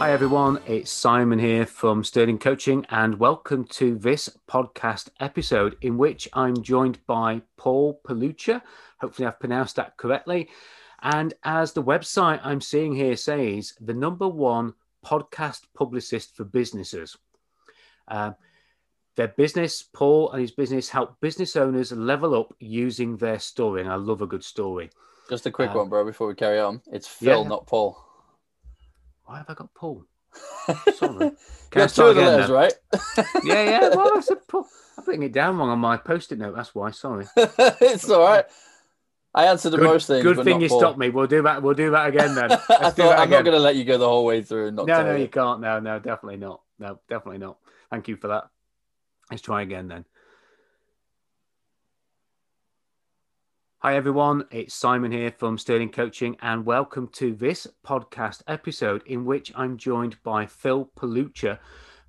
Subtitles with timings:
[0.00, 5.98] Hi everyone, it's Simon here from Sterling Coaching, and welcome to this podcast episode in
[5.98, 8.62] which I'm joined by Paul Palucha.
[8.98, 10.48] Hopefully, I've pronounced that correctly.
[11.02, 14.72] And as the website I'm seeing here says, the number one
[15.04, 17.18] podcast publicist for businesses.
[18.08, 18.30] Uh,
[19.16, 23.82] their business, Paul and his business, help business owners level up using their story.
[23.82, 24.88] And I love a good story.
[25.28, 26.80] Just a quick um, one, bro, before we carry on.
[26.90, 27.48] It's Phil, yeah.
[27.48, 28.02] not Paul.
[29.30, 30.06] Why have I got Paul?
[30.96, 31.30] Sorry.
[31.70, 32.72] Can you two of the letters, right?
[33.44, 33.88] yeah, yeah.
[33.94, 34.66] Well, I said Paul.
[34.98, 36.56] I'm putting it down wrong on my post-it note.
[36.56, 36.90] That's why.
[36.90, 37.26] Sorry.
[37.36, 38.44] it's all right.
[39.32, 40.24] I answered the good, most things.
[40.24, 40.80] Good thing you Paul.
[40.80, 41.10] stopped me.
[41.10, 41.62] We'll do that.
[41.62, 42.50] We'll do that again then.
[42.50, 44.72] I I'm not going to let you go the whole way through.
[44.72, 45.22] no, no, you.
[45.22, 45.60] you can't.
[45.60, 46.62] No, no, definitely not.
[46.80, 47.58] No, definitely not.
[47.88, 48.48] Thank you for that.
[49.30, 50.06] Let's try again then.
[53.82, 54.44] Hi, everyone.
[54.50, 59.78] It's Simon here from Sterling Coaching, and welcome to this podcast episode in which I'm
[59.78, 61.58] joined by Phil Palucha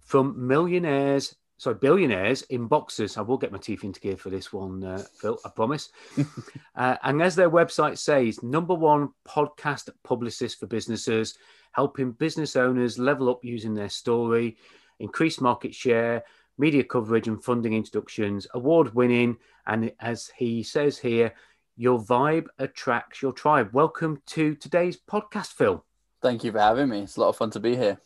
[0.01, 3.15] from Millionaires, sorry, Billionaires in Boxes.
[3.15, 5.91] I will get my teeth into gear for this one, uh, Phil, I promise.
[6.75, 11.37] uh, and as their website says, number one podcast publicist for businesses,
[11.71, 14.57] helping business owners level up using their story,
[14.99, 16.25] increase market share,
[16.57, 19.37] media coverage, and funding introductions, award winning.
[19.67, 21.33] And as he says here,
[21.81, 23.67] your vibe attracts your tribe.
[23.73, 25.83] Welcome to today's podcast, Phil.
[26.21, 26.99] Thank you for having me.
[26.99, 27.99] It's a lot of fun to be here.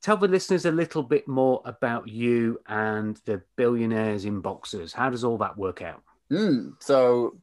[0.00, 4.94] Tell the listeners a little bit more about you and the billionaires in boxes.
[4.94, 6.02] How does all that work out?
[6.32, 7.36] Mm, so,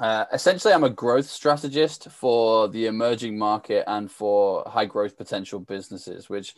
[0.00, 5.60] uh, essentially, I'm a growth strategist for the emerging market and for high growth potential
[5.60, 6.54] businesses, which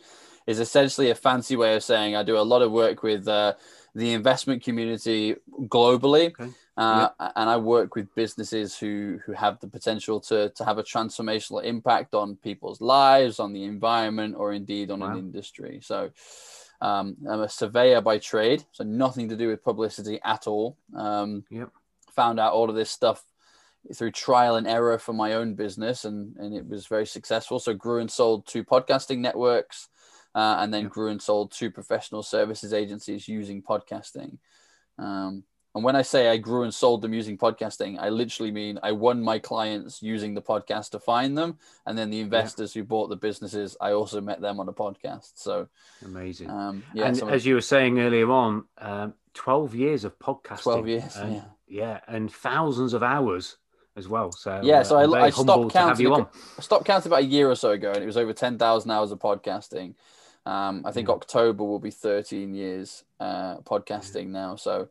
[0.47, 3.55] is essentially a fancy way of saying I do a lot of work with uh,
[3.95, 5.35] the investment community
[5.67, 6.27] globally.
[6.27, 6.53] Okay.
[6.79, 7.33] Uh, yep.
[7.35, 11.63] And I work with businesses who who have the potential to to have a transformational
[11.63, 15.11] impact on people's lives, on the environment, or indeed on wow.
[15.11, 15.79] an industry.
[15.83, 16.11] So.
[16.81, 20.77] Um, I'm a surveyor by trade, so nothing to do with publicity at all.
[20.95, 21.71] Um, yep.
[22.15, 23.21] Found out all of this stuff
[23.93, 27.59] through trial and error for my own business, and, and it was very successful.
[27.59, 29.89] So grew and sold two podcasting networks,
[30.35, 34.37] uh, and then grew and sold two professional services agencies using podcasting.
[34.97, 35.43] Um,
[35.75, 38.91] and when I say I grew and sold them using podcasting, I literally mean I
[38.91, 41.59] won my clients using the podcast to find them.
[41.85, 42.81] And then the investors yeah.
[42.81, 45.33] who bought the businesses, I also met them on a podcast.
[45.35, 45.67] So
[46.03, 46.49] amazing.
[46.49, 50.63] Um, yeah, and so as you were saying earlier on, um, 12 years of podcasting.
[50.63, 51.15] 12 years.
[51.17, 51.43] And, yeah.
[51.67, 51.99] Yeah.
[52.07, 53.57] And thousands of hours
[53.95, 54.31] as well.
[54.31, 56.11] So yeah, so uh, I, I stopped counting.
[56.11, 58.89] I stopped counting about a year or so ago, and it was over ten thousand
[58.89, 59.93] hours of podcasting.
[60.45, 61.15] Um, I think yeah.
[61.15, 64.31] October will be 13 years uh, podcasting yeah.
[64.31, 64.55] now.
[64.55, 64.87] So,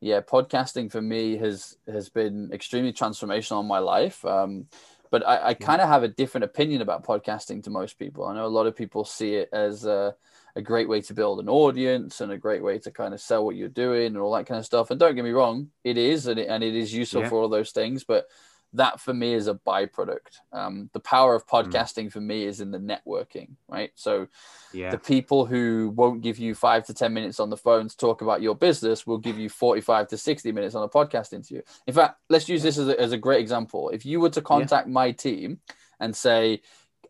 [0.00, 4.24] yeah, podcasting for me has has been extremely transformational in my life.
[4.24, 4.66] Um,
[5.10, 8.24] but I, I kind of have a different opinion about podcasting to most people.
[8.24, 10.14] I know a lot of people see it as a,
[10.56, 13.44] a great way to build an audience and a great way to kind of sell
[13.44, 14.90] what you're doing and all that kind of stuff.
[14.90, 17.28] And don't get me wrong, it is, and it, and it is useful yeah.
[17.28, 18.04] for all those things.
[18.04, 18.26] But
[18.72, 20.40] that for me is a byproduct.
[20.52, 21.56] Um, the power of hmm.
[21.56, 22.12] podcasting mm.
[22.12, 23.90] for me is in the networking, right?
[23.94, 24.28] So,
[24.72, 24.90] yeah.
[24.90, 28.20] the people who won't give you five to 10 minutes on the phone to talk
[28.20, 31.62] about your business will give you 45 to 60 minutes on a podcast interview.
[31.86, 33.88] In fact, let's use this as a, as a great example.
[33.90, 34.92] If you were to contact yeah.
[34.92, 35.60] my team
[36.00, 36.60] and say,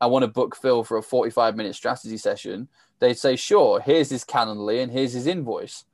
[0.01, 2.69] I want to book Phil for a 45 minute strategy session,
[3.01, 5.85] they'd say, sure, here's his Calendly and here's his invoice.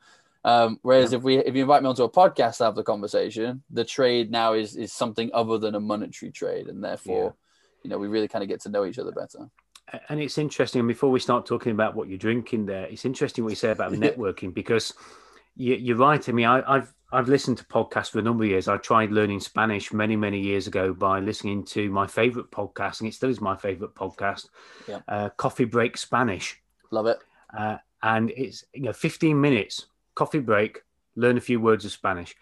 [0.44, 1.18] Um, whereas yeah.
[1.18, 4.30] if we if you invite me onto a podcast to have the conversation, the trade
[4.30, 7.84] now is is something other than a monetary trade, and therefore, yeah.
[7.84, 9.48] you know, we really kind of get to know each other better.
[10.08, 10.80] And it's interesting.
[10.80, 13.70] And before we start talking about what you're drinking, there, it's interesting what you say
[13.70, 14.94] about networking because
[15.54, 16.28] you, are right.
[16.28, 18.68] I mean, I, have I've listened to podcasts for a number of years.
[18.68, 23.08] I tried learning Spanish many many years ago by listening to my favorite podcast, and
[23.08, 24.48] it still is my favorite podcast,
[24.88, 25.00] yeah.
[25.06, 26.60] uh, Coffee Break Spanish.
[26.90, 27.18] Love it.
[27.56, 30.82] Uh, and it's you know 15 minutes coffee break,
[31.16, 32.34] learn a few words of Spanish.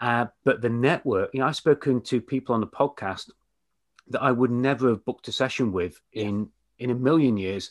[0.00, 3.30] Uh, but the network, you know, I've spoken to people on the podcast
[4.08, 7.70] that I would never have booked a session with in in a million years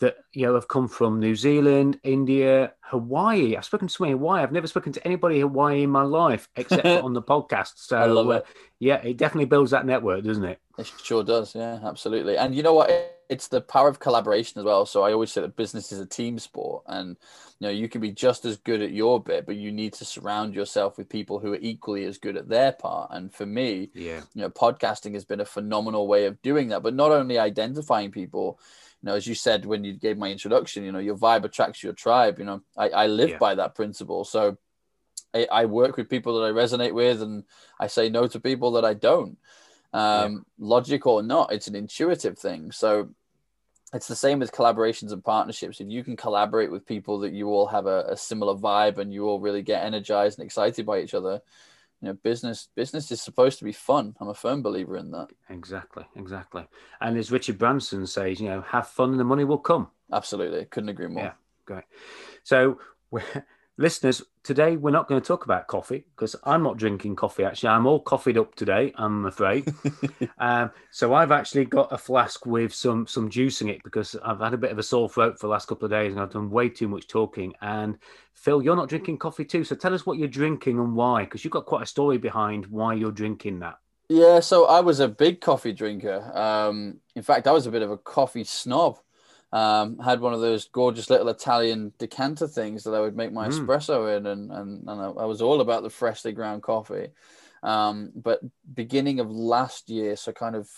[0.00, 3.56] that you know have come from New Zealand, India, Hawaii.
[3.56, 4.42] I've spoken to somebody in Hawaii.
[4.42, 7.72] I've never spoken to anybody in Hawaii in my life except on the podcast.
[7.76, 8.42] So I love uh,
[8.78, 10.58] yeah, it definitely builds that network, doesn't it?
[10.78, 11.54] It sure does.
[11.54, 12.36] Yeah, absolutely.
[12.38, 12.90] And you know what?
[13.28, 14.86] It's the power of collaboration as well.
[14.86, 17.16] So I always say that business is a team sport, and
[17.58, 20.04] you know you can be just as good at your bit, but you need to
[20.04, 23.10] surround yourself with people who are equally as good at their part.
[23.12, 26.82] And for me, yeah, you know, podcasting has been a phenomenal way of doing that.
[26.82, 28.58] But not only identifying people,
[29.02, 31.82] you know, as you said when you gave my introduction, you know, your vibe attracts
[31.82, 32.38] your tribe.
[32.38, 33.38] You know, I, I live yeah.
[33.38, 34.24] by that principle.
[34.24, 34.56] So
[35.34, 37.44] I, I work with people that I resonate with, and
[37.78, 39.36] I say no to people that I don't
[39.92, 40.38] um, yeah.
[40.58, 43.08] logic or not it's an intuitive thing so
[43.92, 45.80] it's the same with collaborations and partnerships.
[45.80, 49.12] If you can collaborate with people that you all have a, a, similar vibe and
[49.12, 51.40] you all really get energized and excited by each other
[52.00, 54.14] you know business business is supposed to be fun.
[54.20, 55.28] I'm a firm believer in that.
[55.50, 56.66] Exactly exactly.
[57.00, 59.88] And as richard branson says you know have fun and the money will come.
[60.12, 60.64] Absolutely.
[60.66, 61.24] Couldn't agree more.
[61.24, 61.32] Yeah
[61.68, 61.84] great.
[62.42, 62.80] So
[63.78, 67.44] listeners, today we're not going to talk about coffee because I'm not drinking coffee.
[67.44, 68.92] Actually, I'm all coffeeed up today.
[68.96, 69.72] I'm afraid.
[70.38, 74.40] um, so I've actually got a flask with some some juice in it because I've
[74.40, 76.32] had a bit of a sore throat for the last couple of days and I've
[76.32, 77.54] done way too much talking.
[77.62, 77.98] And
[78.34, 79.64] Phil, you're not drinking coffee too.
[79.64, 82.66] So tell us what you're drinking and why, because you've got quite a story behind
[82.66, 83.76] why you're drinking that.
[84.10, 86.22] Yeah, so I was a big coffee drinker.
[86.34, 88.98] Um, in fact, I was a bit of a coffee snob.
[89.50, 93.48] Um, had one of those gorgeous little Italian decanter things that I would make my
[93.48, 93.52] mm.
[93.52, 97.08] espresso in, and and, and I, was all about the freshly ground coffee.
[97.62, 98.40] Um, but
[98.74, 100.68] beginning of last year, so kind of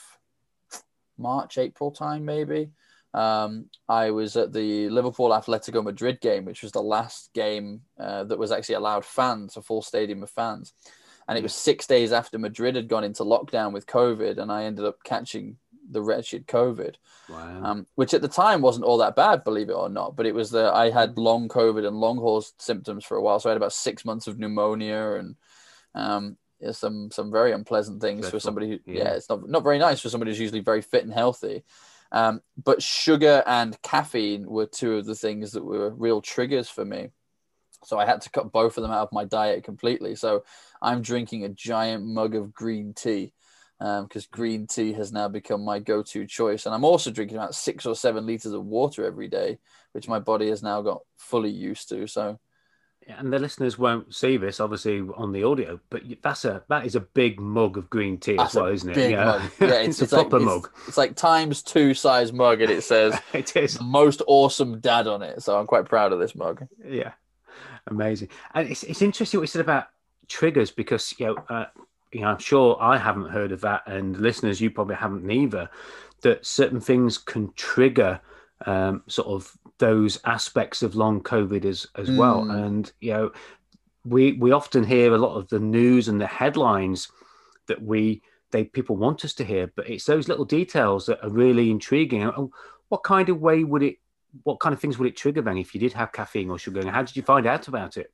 [1.18, 2.70] March, April time, maybe,
[3.12, 8.24] um, I was at the Liverpool Atletico Madrid game, which was the last game uh,
[8.24, 10.72] that was actually allowed fans, a full stadium of fans.
[11.28, 14.64] And it was six days after Madrid had gone into lockdown with COVID, and I
[14.64, 15.56] ended up catching
[15.90, 16.94] the wretched COVID,
[17.28, 17.64] wow.
[17.64, 20.16] um, which at the time wasn't all that bad, believe it or not.
[20.16, 23.40] But it was that I had long COVID and long haul symptoms for a while,
[23.40, 25.36] so I had about six months of pneumonia and
[25.94, 26.36] um,
[26.72, 28.38] some some very unpleasant things Dreadful.
[28.38, 29.04] for somebody who yeah.
[29.04, 29.10] yeah.
[29.14, 31.64] it's not not very nice for somebody who's usually very fit and healthy.
[32.12, 36.84] Um, but sugar and caffeine were two of the things that were real triggers for
[36.84, 37.10] me.
[37.84, 40.16] So I had to cut both of them out of my diet completely.
[40.16, 40.44] So
[40.82, 43.32] I'm drinking a giant mug of green tea
[43.80, 46.66] because um, green tea has now become my go-to choice.
[46.66, 49.58] And I'm also drinking about six or seven liters of water every day,
[49.92, 52.06] which my body has now got fully used to.
[52.06, 52.38] So,
[53.08, 56.94] and the listeners won't see this obviously on the audio, but that's a that is
[56.94, 59.12] a big mug of green tea as well, isn't it?
[59.12, 59.42] Yeah, mug.
[59.58, 60.70] yeah, it's, it's, a proper like, mug.
[60.80, 65.06] It's, it's, like times two size mug, and it says it is most awesome dad
[65.06, 65.42] on it.
[65.42, 66.66] So I'm quite proud of this mug.
[66.86, 67.12] Yeah,
[67.86, 68.28] amazing.
[68.52, 69.86] And it's it's interesting what you said about
[70.28, 71.36] triggers because you know.
[71.48, 71.66] Uh,
[72.12, 75.68] you know, I'm sure I haven't heard of that, and listeners, you probably haven't neither.
[76.22, 78.20] That certain things can trigger
[78.66, 82.16] um, sort of those aspects of long COVID as as mm.
[82.16, 82.50] well, hmm.
[82.50, 83.32] and you know,
[84.04, 87.08] we we often hear a lot of the news and the headlines
[87.66, 91.30] that we they people want us to hear, but it's those little details that are
[91.30, 92.28] really intriguing.
[92.88, 93.96] What kind of way would it?
[94.44, 96.80] What kind of things would it trigger then if you did have caffeine or sugar?
[96.80, 98.12] And how did you find out about it?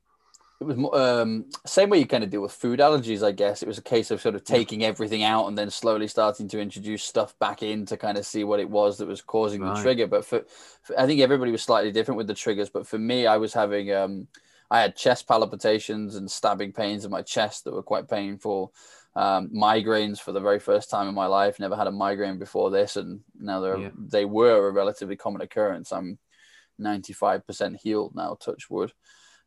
[0.61, 3.63] It was um, same way you kind of deal with food allergies, I guess.
[3.63, 6.61] It was a case of sort of taking everything out and then slowly starting to
[6.61, 9.77] introduce stuff back in to kind of see what it was that was causing right.
[9.77, 10.07] the trigger.
[10.07, 10.45] But for,
[10.83, 12.71] for, I think everybody was slightly different with the triggers.
[12.71, 14.29] But for me, I was having um,
[14.71, 18.73] I had chest palpitations and stabbing pains in my chest that were quite painful.
[19.15, 21.59] Um, migraines for the very first time in my life.
[21.59, 23.91] Never had a migraine before this, and now they're yeah.
[23.97, 25.93] they were a relatively common occurrence.
[25.93, 26.19] I'm
[26.81, 28.37] 95% healed now.
[28.41, 28.93] Touch wood.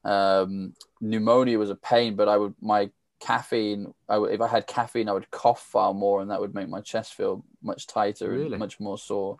[0.04, 2.90] Um, pneumonia was a pain, but I would my
[3.20, 3.94] caffeine.
[4.08, 6.70] I would, if I had caffeine, I would cough far more, and that would make
[6.70, 8.52] my chest feel much tighter really?
[8.52, 9.38] and much more sore.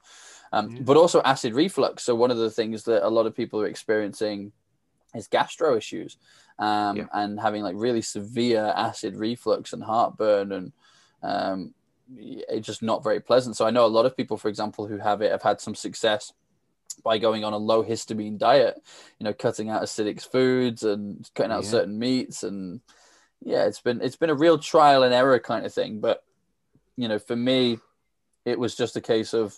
[0.52, 0.82] Um, yeah.
[0.82, 2.04] But also acid reflux.
[2.04, 4.52] So one of the things that a lot of people are experiencing
[5.16, 6.18] is gastro issues,
[6.60, 7.06] um, yeah.
[7.14, 10.72] and having like really severe acid reflux and heartburn, and
[11.24, 11.74] um,
[12.18, 13.56] it's just not very pleasant.
[13.56, 15.76] So I know a lot of people, for example, who have it have had some
[15.76, 16.34] success
[17.00, 18.82] by going on a low histamine diet,
[19.20, 21.70] you know, cutting out acidic foods and cutting out yeah.
[21.70, 22.82] certain meats and
[23.42, 26.00] yeah, it's been it's been a real trial and error kind of thing.
[26.00, 26.24] But
[26.98, 27.80] you know, for me,
[28.46, 29.56] it was just a case of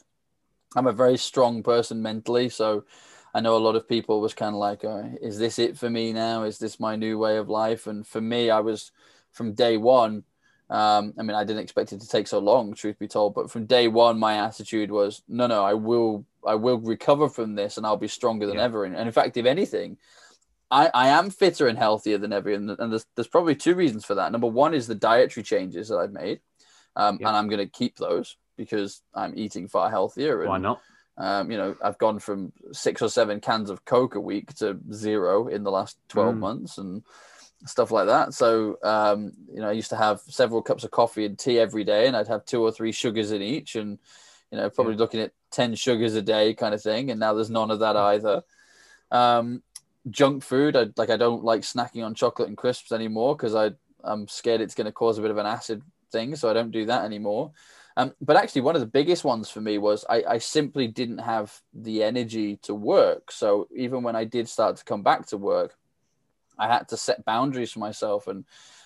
[0.76, 2.86] I'm a very strong person mentally, so
[3.34, 5.90] I know a lot of people was kind of like, oh, "Is this it for
[5.90, 6.44] me now?
[6.44, 8.92] Is this my new way of life?" And for me, I was
[9.32, 10.24] from day one.
[10.70, 13.34] Um, I mean, I didn't expect it to take so long, truth be told.
[13.34, 17.56] But from day one, my attitude was, "No, no, I will I will recover from
[17.56, 18.64] this and I'll be stronger than yeah.
[18.64, 18.86] ever.
[18.86, 19.98] And, in fact, if anything,
[20.70, 22.52] I, I am fitter and healthier than ever.
[22.52, 24.32] And, and there's, there's probably two reasons for that.
[24.32, 26.40] Number one is the dietary changes that I've made.
[26.96, 27.28] Um, yeah.
[27.28, 30.42] And I'm going to keep those because I'm eating far healthier.
[30.42, 30.82] And, Why not?
[31.18, 34.80] Um, you know, I've gone from six or seven cans of Coke a week to
[34.92, 36.40] zero in the last 12 mm.
[36.40, 37.04] months and
[37.66, 38.34] stuff like that.
[38.34, 41.84] So, um, you know, I used to have several cups of coffee and tea every
[41.84, 43.76] day, and I'd have two or three sugars in each.
[43.76, 44.00] And,
[44.52, 45.00] you know, probably yeah.
[45.00, 47.12] looking at 10 sugars a day kind of thing.
[47.12, 48.44] And now there's none of that either.
[49.12, 49.62] Um,
[50.10, 53.72] junk food, I, like I don't like snacking on chocolate and crisps anymore because I
[54.04, 56.72] I'm scared it's going to cause a bit of an acid thing, so I don't
[56.72, 57.52] do that anymore.
[57.98, 61.20] Um, but actually, one of the biggest ones for me was I, I simply didn't
[61.20, 63.32] have the energy to work.
[63.32, 65.76] So even when I did start to come back to work,
[66.58, 68.28] I had to set boundaries for myself.
[68.28, 68.46] And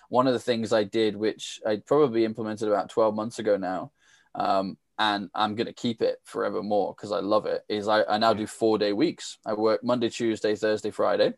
[0.10, 3.92] one of the things I did, which I probably implemented about 12 months ago now,
[4.34, 8.18] um, and I'm going to keep it forevermore because I love it, is I, I
[8.18, 9.38] now do four day weeks.
[9.46, 11.34] I work Monday, Tuesday, Thursday, Friday.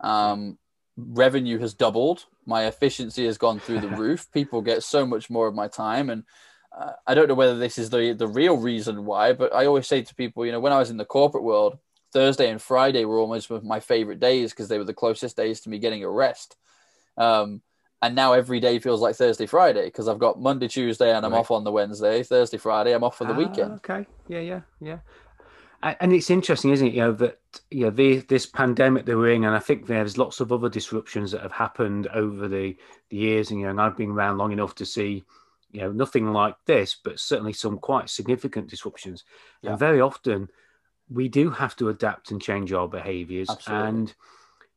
[0.00, 0.58] Um,
[0.96, 2.26] revenue has doubled.
[2.46, 4.30] My efficiency has gone through the roof.
[4.32, 6.10] People get so much more of my time.
[6.10, 6.24] And
[6.76, 9.86] uh, I don't know whether this is the, the real reason why, but I always
[9.86, 11.78] say to people, you know, when I was in the corporate world,
[12.12, 15.70] Thursday and Friday were almost my favorite days because they were the closest days to
[15.70, 16.56] me getting a rest.
[17.16, 17.62] Um,
[18.02, 21.32] and now every day feels like Thursday, Friday because I've got Monday, Tuesday, and I'm
[21.32, 21.38] right.
[21.38, 22.24] off on the Wednesday.
[22.24, 23.72] Thursday, Friday, I'm off for the ah, weekend.
[23.74, 24.98] Okay, yeah, yeah, yeah.
[25.84, 26.94] And it's interesting, isn't it?
[26.94, 27.40] You know that
[27.70, 30.68] you know the, this pandemic that we're in, and I think there's lots of other
[30.68, 32.76] disruptions that have happened over the,
[33.08, 33.50] the years.
[33.50, 35.24] And you know, and I've been around long enough to see,
[35.70, 39.24] you know, nothing like this, but certainly some quite significant disruptions.
[39.62, 39.70] Yeah.
[39.70, 40.48] And very often,
[41.10, 44.12] we do have to adapt and change our behaviours, and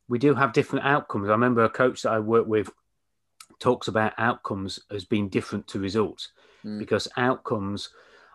[0.08, 1.28] we do have different outcomes.
[1.28, 2.70] I remember a coach that I worked with
[3.58, 6.32] talks about outcomes as being different to results
[6.64, 6.78] mm.
[6.78, 7.90] because outcomes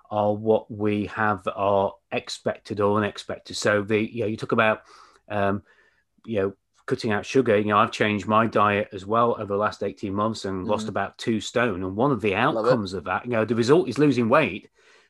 [0.10, 3.56] are what we have are expected or unexpected.
[3.56, 4.84] So the you know you talk about
[5.30, 5.64] um,
[6.26, 6.54] you know
[6.86, 7.58] cutting out sugar.
[7.58, 10.70] You know I've changed my diet as well over the last eighteen months and mm.
[10.70, 11.84] lost about two stone.
[11.84, 14.70] And one of the outcomes of that, you know, the result is losing weight,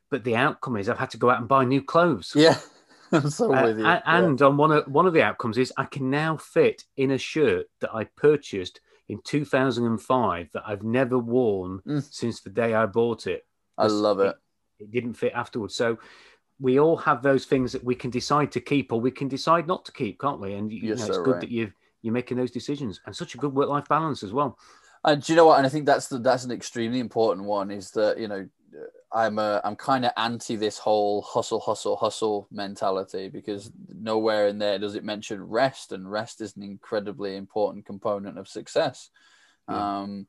[0.10, 2.34] but the outcome is I've had to go out and buy new clothes.
[2.36, 2.58] Yeah.
[3.14, 3.86] I'm so uh, with you.
[3.86, 4.46] And yeah.
[4.46, 7.66] on one of one of the outcomes is I can now fit in a shirt
[7.80, 8.80] that I purchased
[9.10, 12.14] in 2005 that I've never worn mm.
[12.14, 13.46] since the day I bought it.
[13.78, 14.28] I love it.
[14.80, 14.84] it.
[14.84, 15.76] It didn't fit afterwards.
[15.76, 16.00] So
[16.60, 19.68] we all have those things that we can decide to keep or we can decide
[19.68, 20.54] not to keep, can't we?
[20.54, 21.42] And you know, it's good right.
[21.42, 24.58] that you you're making those decisions and such a good work life balance as well.
[25.04, 25.58] And do you know what?
[25.58, 27.72] And I think that's the, that's an extremely important one.
[27.72, 28.48] Is that you know
[29.14, 34.58] I'm a, I'm kind of anti this whole hustle, hustle, hustle mentality because nowhere in
[34.58, 39.10] there does it mention rest, and rest is an incredibly important component of success.
[39.70, 40.00] Yeah.
[40.02, 40.28] Um,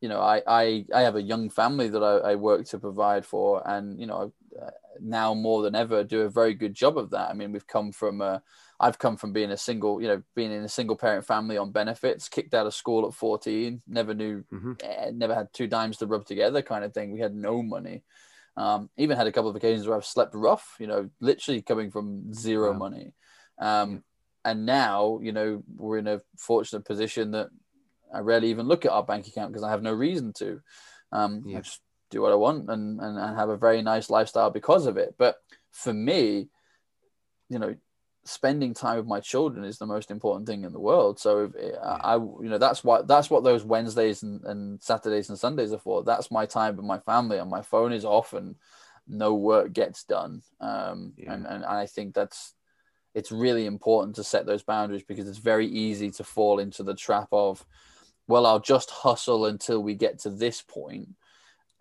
[0.00, 3.24] you know, I, I I have a young family that I, I work to provide
[3.24, 4.28] for, and you know, uh,
[5.00, 7.30] now more than ever do a very good job of that.
[7.30, 8.42] I mean, we've come from a
[8.82, 11.70] I've come from being a single, you know, being in a single parent family on
[11.70, 14.72] benefits, kicked out of school at 14, never knew, mm-hmm.
[14.82, 17.12] eh, never had two dimes to rub together kind of thing.
[17.12, 18.02] We had no money.
[18.56, 21.92] Um, even had a couple of occasions where I've slept rough, you know, literally coming
[21.92, 22.78] from zero wow.
[22.78, 23.14] money.
[23.60, 24.02] Um,
[24.44, 27.50] and now, you know, we're in a fortunate position that
[28.12, 30.60] I rarely even look at our bank account because I have no reason to.
[31.12, 31.58] Um, yeah.
[31.58, 31.80] I just
[32.12, 35.14] do what I want and, and, and have a very nice lifestyle because of it.
[35.18, 35.36] But
[35.70, 36.48] for me,
[37.48, 37.74] you know,
[38.24, 41.18] spending time with my children is the most important thing in the world.
[41.18, 45.28] So if, eh, I, you know, that's what that's what those Wednesdays and, and Saturdays
[45.28, 46.04] and Sundays are for.
[46.04, 48.54] That's my time with my family, and my phone is off, and
[49.08, 50.42] no work gets done.
[50.60, 51.32] Um, yeah.
[51.32, 52.54] and, and I think that's
[53.14, 56.94] it's really important to set those boundaries because it's very easy to fall into the
[56.94, 57.64] trap of,
[58.26, 61.08] well, I'll just hustle until we get to this point,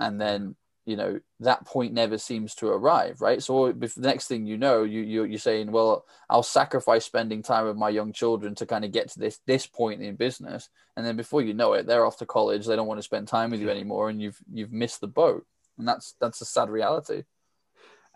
[0.01, 0.55] and then
[0.85, 3.41] you know that point never seems to arrive right?
[3.41, 7.65] So the next thing you know you, you you're saying well i'll sacrifice spending time
[7.65, 10.69] with my young children to kind of get to this this point in business.
[10.97, 13.27] And then before you know it they're off to college they don't want to spend
[13.27, 15.45] time with you anymore and you've you've missed the boat.
[15.77, 17.23] And that's that's a sad reality.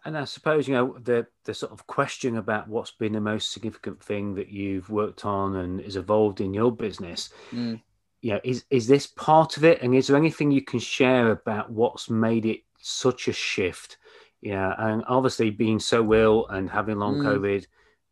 [0.03, 3.51] And I suppose you know the the sort of question about what's been the most
[3.51, 7.29] significant thing that you've worked on and is evolved in your business.
[7.53, 7.81] Mm
[8.21, 9.81] you know, is is this part of it?
[9.81, 13.97] And is there anything you can share about what's made it such a shift?
[14.41, 17.25] Yeah, and obviously being so ill and having long mm.
[17.25, 17.65] COVID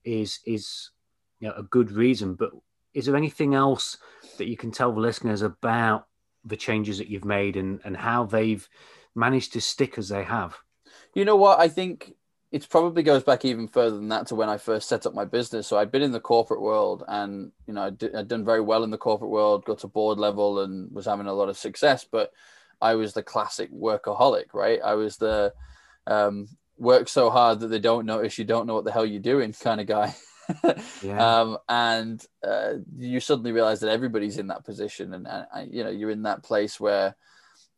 [0.04, 0.92] is is
[1.40, 2.36] you know a good reason.
[2.36, 2.52] But
[2.94, 3.98] is there anything else
[4.38, 6.08] that you can tell the listeners about
[6.46, 8.68] the changes that you've made and and how they've
[9.16, 10.58] managed to stick as they have?
[11.14, 11.60] You know what?
[11.60, 12.14] I think
[12.54, 15.26] it probably goes back even further than that to when I first set up my
[15.26, 15.66] business.
[15.66, 18.84] So I'd been in the corporate world, and you know, I'd, I'd, done very well
[18.84, 22.06] in the corporate world, got to board level, and was having a lot of success.
[22.10, 22.32] But
[22.80, 24.80] I was the classic workaholic, right?
[24.86, 25.52] I was the
[26.06, 29.20] um, work so hard that they don't notice you don't know what the hell you're
[29.20, 30.16] doing kind of guy.
[31.02, 31.40] yeah.
[31.40, 35.90] um, and uh, you suddenly realize that everybody's in that position, and, and you know,
[35.90, 37.16] you're in that place where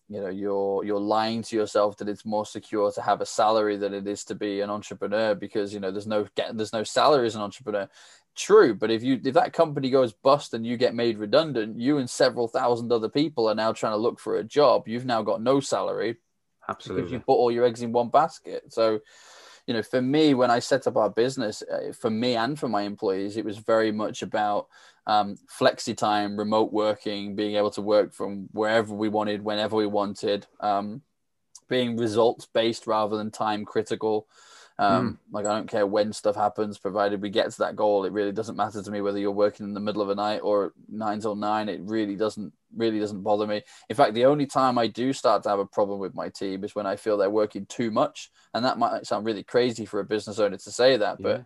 [0.07, 3.75] you know you're you're lying to yourself that it's more secure to have a salary
[3.77, 6.83] than it is to be an entrepreneur because you know there's no get there's no
[6.83, 7.89] salary as an entrepreneur.
[8.35, 11.97] True but if you if that company goes bust and you get made redundant you
[11.99, 14.87] and several thousand other people are now trying to look for a job.
[14.87, 16.17] You've now got no salary
[16.67, 17.13] absolutely.
[17.13, 18.73] you put all your eggs in one basket.
[18.73, 18.99] So
[19.67, 22.69] you know, for me, when I set up our business, uh, for me and for
[22.69, 24.67] my employees, it was very much about
[25.07, 29.87] um, flexi time, remote working, being able to work from wherever we wanted, whenever we
[29.87, 31.01] wanted, um,
[31.67, 34.27] being results based rather than time critical.
[34.77, 35.17] Um, mm.
[35.31, 38.03] Like I don't care when stuff happens, provided we get to that goal.
[38.03, 40.41] It really doesn't matter to me whether you're working in the middle of a night
[40.43, 41.69] or nine till nine.
[41.69, 43.61] It really doesn't really doesn't bother me.
[43.89, 46.63] In fact, the only time I do start to have a problem with my team
[46.65, 50.01] is when I feel they're working too much, and that might sound really crazy for
[50.01, 51.45] a business owner to say that, but.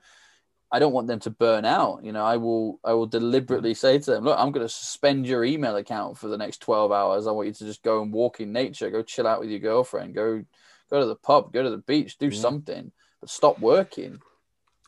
[0.71, 2.05] I don't want them to burn out.
[2.05, 5.25] You know, I will I will deliberately say to them, look, I'm going to suspend
[5.25, 7.25] your email account for the next 12 hours.
[7.25, 9.57] I want you to just go and walk in nature, go chill out with your
[9.57, 10.43] girlfriend, go
[10.91, 12.39] go to the pub, go to the beach, do yeah.
[12.39, 14.19] something but stop working.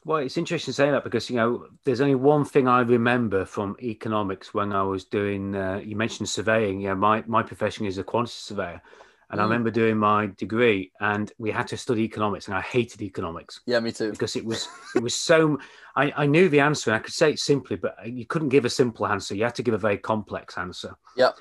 [0.04, 3.46] Well, it's interesting to say that because you know there's only one thing I remember
[3.46, 5.56] from economics when I was doing.
[5.56, 6.82] Uh, you mentioned surveying.
[6.82, 8.82] Yeah, my my profession is a quantity surveyor,
[9.30, 9.42] and mm.
[9.42, 13.62] I remember doing my degree, and we had to study economics, and I hated economics.
[13.68, 14.10] Yeah, me too.
[14.10, 15.60] Because it was it was so.
[15.96, 18.66] I, I knew the answer, and I could say it simply, but you couldn't give
[18.66, 19.36] a simple answer.
[19.36, 20.96] You had to give a very complex answer.
[21.16, 21.32] Yeah.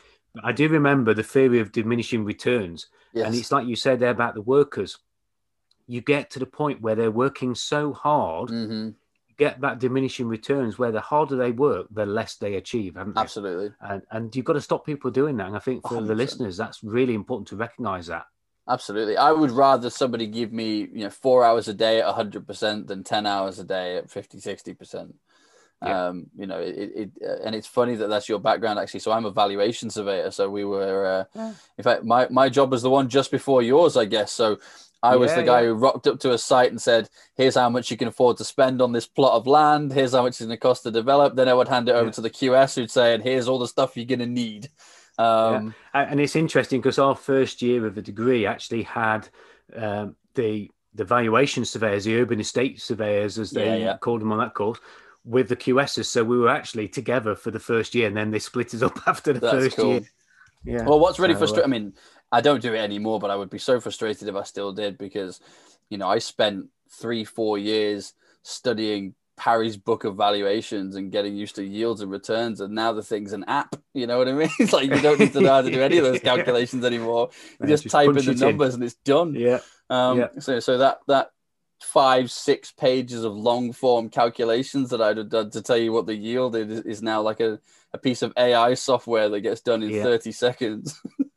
[0.44, 3.26] I do remember the theory of diminishing returns, yes.
[3.26, 4.98] and it's like you said there about the workers
[5.90, 8.90] you get to the point where they're working so hard, mm-hmm.
[9.36, 12.96] get that diminishing returns where the harder they work, the less they achieve.
[13.16, 13.72] Absolutely.
[13.80, 15.48] And, and you've got to stop people doing that.
[15.48, 16.06] And I think for 100%.
[16.06, 18.26] the listeners, that's really important to recognize that.
[18.68, 19.16] Absolutely.
[19.16, 23.02] I would rather somebody give me, you know, four hours a day at 100% than
[23.02, 25.12] 10 hours a day at 50, 60%.
[25.82, 26.06] Yeah.
[26.06, 29.00] Um, you know, it, it, uh, and it's funny that that's your background actually.
[29.00, 30.30] So I'm a valuation surveyor.
[30.30, 31.54] So we were, uh, yeah.
[31.78, 34.30] in fact, my, my job was the one just before yours, I guess.
[34.30, 34.58] So
[35.02, 35.68] I was the guy yeah.
[35.68, 38.44] who rocked up to a site and said, "Here's how much you can afford to
[38.44, 39.92] spend on this plot of land.
[39.92, 42.06] Here's how much it's going to cost to develop." Then I would hand it over
[42.06, 42.12] yeah.
[42.12, 44.68] to the QS who'd say, "And here's all the stuff you're going to need."
[45.18, 49.28] Um, and it's interesting because our first year of the degree actually had
[49.76, 54.54] um, the the valuation surveyors, the urban estate surveyors, as they called them on that
[54.54, 54.78] course,
[55.24, 56.06] with the QSs.
[56.06, 58.98] So we were actually together for the first year, and then they split us up
[59.06, 59.92] after the That's first cool.
[59.92, 60.02] year.
[60.64, 60.84] Yeah.
[60.84, 61.72] Well, what's really so, frustrating?
[61.72, 61.94] I mean,
[62.32, 64.98] I don't do it anymore, but I would be so frustrated if I still did
[64.98, 65.40] because,
[65.88, 71.56] you know, I spent three, four years studying Parry's book of valuations and getting used
[71.56, 72.60] to yields and returns.
[72.60, 73.76] And now the thing's an app.
[73.92, 74.48] You know what I mean?
[74.60, 77.30] It's like you don't need to know how to do any of those calculations anymore.
[77.60, 78.82] You just, just, type in the numbers in.
[78.82, 79.34] and it's done.
[79.34, 79.58] Yeah.
[79.90, 80.28] Um, yeah.
[80.38, 81.32] So, so that, that,
[81.80, 86.06] five six pages of long form calculations that I'd have done to tell you what
[86.06, 87.58] the yield is, is now like a,
[87.92, 90.04] a piece of AI software that gets done in yeah.
[90.04, 91.00] 30 seconds.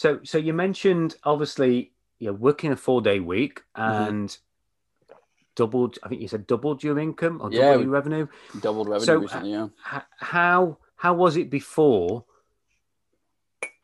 [0.00, 4.08] So, so you mentioned obviously you're working a four day week mm-hmm.
[4.08, 5.14] and mm-hmm.
[5.56, 5.98] doubled.
[6.02, 8.26] I think you said doubled your income or yeah, doubled your revenue.
[8.62, 9.68] Doubled revenue so, recently, yeah.
[10.16, 12.24] how how was it before,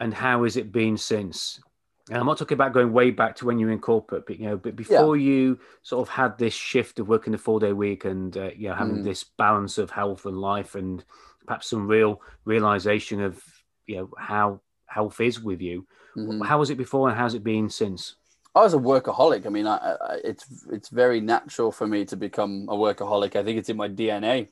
[0.00, 1.60] and how has it been since?
[2.08, 4.40] And I'm not talking about going way back to when you were in corporate, but
[4.40, 5.30] you know, but before yeah.
[5.30, 8.70] you sort of had this shift of working a four day week and uh, you
[8.70, 9.04] know having mm.
[9.04, 11.04] this balance of health and life and
[11.46, 13.42] perhaps some real realization of
[13.86, 15.86] you know how health is with you.
[16.16, 16.42] Mm-hmm.
[16.42, 18.16] How was it before, and how's it been since?
[18.54, 19.44] I was a workaholic.
[19.44, 23.36] I mean, I, I, it's it's very natural for me to become a workaholic.
[23.36, 24.48] I think it's in my DNA,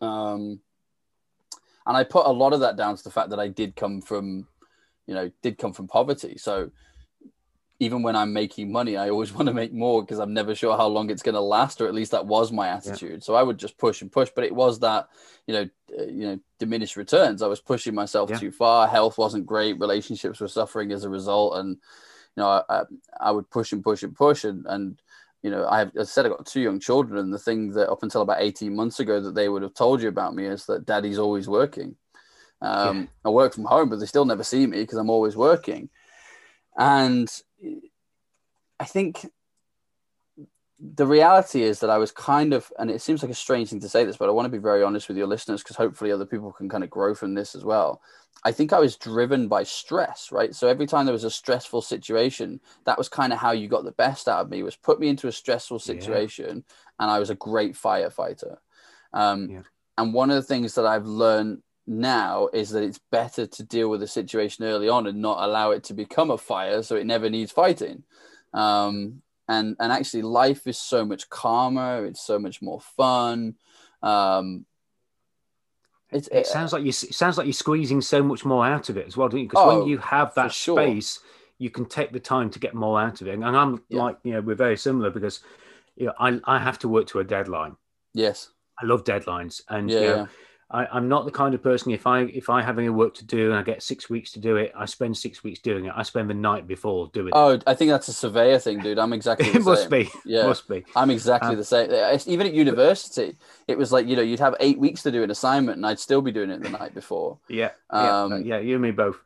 [0.00, 0.60] um,
[1.86, 4.00] and I put a lot of that down to the fact that I did come
[4.00, 4.46] from,
[5.06, 6.38] you know, did come from poverty.
[6.38, 6.70] So
[7.80, 10.76] even when I'm making money, I always want to make more because I'm never sure
[10.76, 13.10] how long it's going to last, or at least that was my attitude.
[13.12, 13.18] Yeah.
[13.20, 15.08] So I would just push and push, but it was that
[15.46, 17.42] you know, uh, you know, diminished returns.
[17.42, 18.38] I was pushing myself yeah.
[18.38, 18.86] too far.
[18.86, 19.80] Health wasn't great.
[19.80, 22.82] Relationships were suffering as a result, and you know, I,
[23.20, 25.00] I would push and push and push, and and
[25.42, 27.72] you know, I have as I said, I got two young children, and the thing
[27.72, 30.46] that up until about 18 months ago that they would have told you about me
[30.46, 31.96] is that daddy's always working.
[32.60, 33.06] Um, yeah.
[33.24, 35.90] I work from home, but they still never see me because I'm always working.
[36.76, 37.28] And
[38.80, 39.26] I think
[40.80, 43.80] the reality is that I was kind of, and it seems like a strange thing
[43.80, 46.12] to say this, but I want to be very honest with your listeners because hopefully
[46.12, 48.00] other people can kind of grow from this as well.
[48.44, 50.54] I think I was driven by stress, right?
[50.54, 53.84] So every time there was a stressful situation, that was kind of how you got
[53.84, 56.74] the best out of me was put me into a stressful situation, yeah.
[57.00, 58.58] and I was a great firefighter.
[59.12, 59.62] Um, yeah.
[59.96, 63.88] And one of the things that I've learned now is that it's better to deal
[63.88, 67.06] with the situation early on and not allow it to become a fire so it
[67.06, 68.04] never needs fighting.
[68.52, 73.54] Um, and and actually life is so much calmer it's so much more fun.
[74.02, 74.66] Um,
[76.10, 78.96] it, it, sounds like you it sounds like you're squeezing so much more out of
[78.96, 79.48] it as well don't you?
[79.48, 81.30] Because oh, when you have that space sure.
[81.58, 83.34] you can take the time to get more out of it.
[83.34, 84.02] And i'm yeah.
[84.02, 85.40] like you know we're very similar because
[85.96, 87.76] you know I, I have to work to a deadline.
[88.14, 88.50] Yes.
[88.80, 90.28] I love deadlines and yeah, you know,
[90.70, 93.24] I, am not the kind of person if I if I have any work to
[93.24, 95.92] do and I get six weeks to do it, I spend six weeks doing it.
[95.96, 97.62] I spend the night before doing oh, it.
[97.66, 98.98] Oh, I think that's a surveyor thing, dude.
[98.98, 99.46] I'm exactly.
[99.48, 99.62] The same.
[99.62, 100.10] It must be.
[100.26, 100.84] Yeah, must be.
[100.94, 101.90] I'm exactly um, the same.
[102.26, 105.30] Even at university, it was like you know you'd have eight weeks to do an
[105.30, 107.38] assignment, and I'd still be doing it the night before.
[107.48, 108.58] Yeah, um, yeah, yeah.
[108.58, 109.16] You and me both.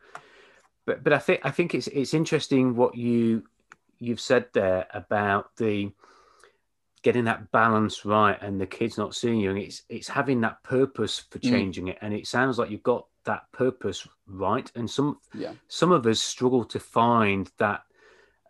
[0.86, 3.42] But but I think I think it's it's interesting what you
[3.98, 5.90] you've said there about the
[7.02, 10.62] getting that balance right and the kids not seeing you and it's it's having that
[10.62, 11.50] purpose for mm.
[11.50, 11.90] changing mm.
[11.90, 16.06] it and it sounds like you've got that purpose right and some yeah some of
[16.06, 17.82] us struggle to find that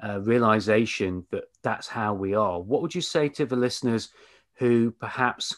[0.03, 4.11] uh, realization that that's how we are what would you say to the listeners
[4.55, 5.57] who perhaps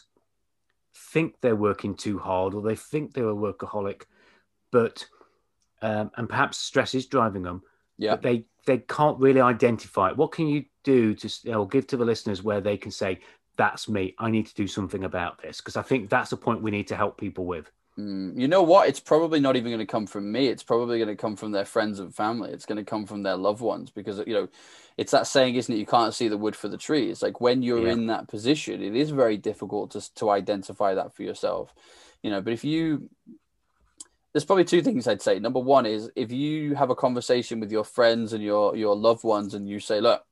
[0.95, 4.03] think they're working too hard or they think they're a workaholic
[4.71, 5.05] but
[5.81, 7.61] um, and perhaps stress is driving them
[7.97, 11.87] yeah but they they can't really identify it what can you do to know, give
[11.87, 13.19] to the listeners where they can say,
[13.57, 14.15] that's me.
[14.19, 16.87] I need to do something about this because I think that's the point we need
[16.87, 17.71] to help people with.
[17.97, 18.89] Mm, you know what?
[18.89, 20.47] It's probably not even going to come from me.
[20.47, 22.51] It's probably going to come from their friends and family.
[22.51, 24.49] It's going to come from their loved ones because you know,
[24.97, 25.77] it's that saying, isn't it?
[25.77, 27.21] You can't see the wood for the trees.
[27.21, 27.93] Like when you're yeah.
[27.93, 31.73] in that position, it is very difficult to to identify that for yourself.
[32.21, 33.09] You know, but if you
[34.35, 35.39] there's probably two things I'd say.
[35.39, 39.23] Number one is if you have a conversation with your friends and your your loved
[39.23, 40.25] ones, and you say, "Look,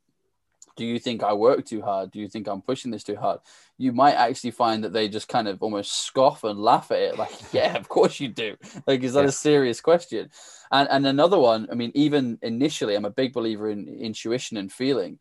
[0.75, 2.11] do you think I work too hard?
[2.11, 3.39] Do you think I'm pushing this too hard?
[3.77, 7.17] You might actually find that they just kind of almost scoff and laugh at it,
[7.17, 8.57] like, yeah, of course you do.
[8.85, 9.29] Like, is that yeah.
[9.29, 10.29] a serious question?
[10.69, 14.69] And and another one, I mean, even initially, I'm a big believer in intuition and
[14.69, 15.17] feeling.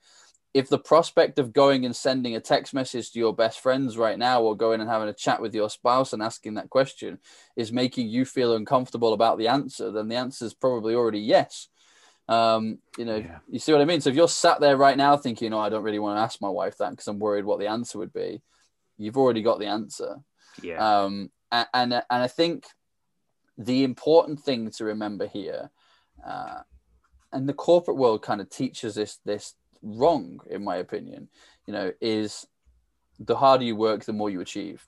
[0.54, 4.18] If the prospect of going and sending a text message to your best friends right
[4.18, 7.18] now, or going and having a chat with your spouse and asking that question,
[7.56, 11.68] is making you feel uncomfortable about the answer, then the answer is probably already yes
[12.28, 13.38] um, you know, yeah.
[13.48, 14.00] you see what I mean?
[14.00, 16.40] So if you're sat there right now thinking, oh, I don't really want to ask
[16.40, 18.42] my wife that because I'm worried what the answer would be,
[18.96, 20.16] you've already got the answer.
[20.62, 20.76] Yeah.
[20.76, 22.64] Um, and, and, and I think
[23.58, 25.70] the important thing to remember here,
[26.26, 26.60] uh,
[27.32, 31.28] and the corporate world kind of teaches this this wrong, in my opinion,
[31.66, 32.46] you know, is
[33.18, 34.84] the harder you work, the more you achieve.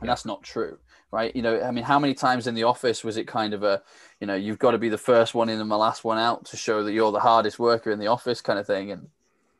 [0.00, 0.12] And yeah.
[0.12, 0.78] that's not true
[1.12, 1.36] right?
[1.36, 3.82] You know, I mean, how many times in the office was it kind of a,
[4.18, 6.46] you know, you've got to be the first one in and the last one out
[6.46, 8.90] to show that you're the hardest worker in the office kind of thing.
[8.90, 9.08] And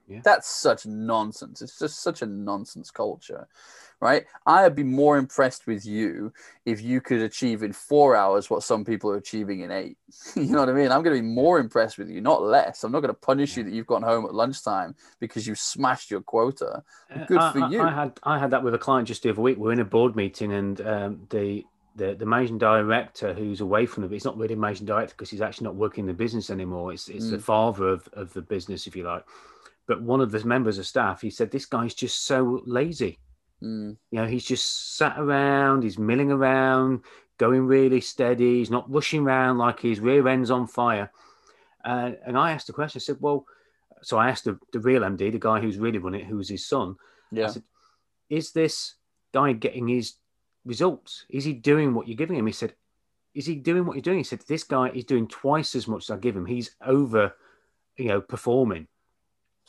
[0.08, 0.20] yeah.
[0.24, 1.60] that's such nonsense.
[1.60, 3.46] It's just such a nonsense culture
[4.02, 4.24] right?
[4.46, 6.32] I'd be more impressed with you
[6.66, 9.96] if you could achieve in four hours what some people are achieving in eight.
[10.36, 10.90] you know what I mean?
[10.90, 12.82] I'm going to be more impressed with you, not less.
[12.82, 16.10] I'm not going to punish you that you've gone home at lunchtime because you smashed
[16.10, 16.82] your quota.
[17.14, 17.80] Uh, Good uh, for I, you.
[17.80, 19.56] I had I had that with a client just the other week.
[19.56, 23.86] We are in a board meeting and um, the the, the managing director who's away
[23.86, 26.50] from the he's not really managing director because he's actually not working in the business
[26.50, 26.92] anymore.
[26.92, 27.30] It's it's mm.
[27.30, 29.24] the father of, of the business, if you like.
[29.86, 33.20] But one of the members of staff, he said, This guy's just so lazy.
[33.62, 33.96] Mm.
[34.10, 37.02] You know, he's just sat around, he's milling around,
[37.38, 38.58] going really steady.
[38.58, 41.10] He's not rushing around like his rear end's on fire.
[41.84, 43.46] Uh, and I asked the question, I said, well,
[44.02, 46.66] so I asked the, the real MD, the guy who's really running it, who's his
[46.66, 46.96] son.
[47.30, 47.46] Yeah.
[47.46, 47.62] I said,
[48.28, 48.94] is this
[49.32, 50.14] guy getting his
[50.64, 51.24] results?
[51.30, 52.46] Is he doing what you're giving him?
[52.46, 52.74] He said,
[53.34, 54.18] is he doing what you're doing?
[54.18, 56.46] He said, this guy is doing twice as much as I give him.
[56.46, 57.34] He's over,
[57.96, 58.88] you know, performing.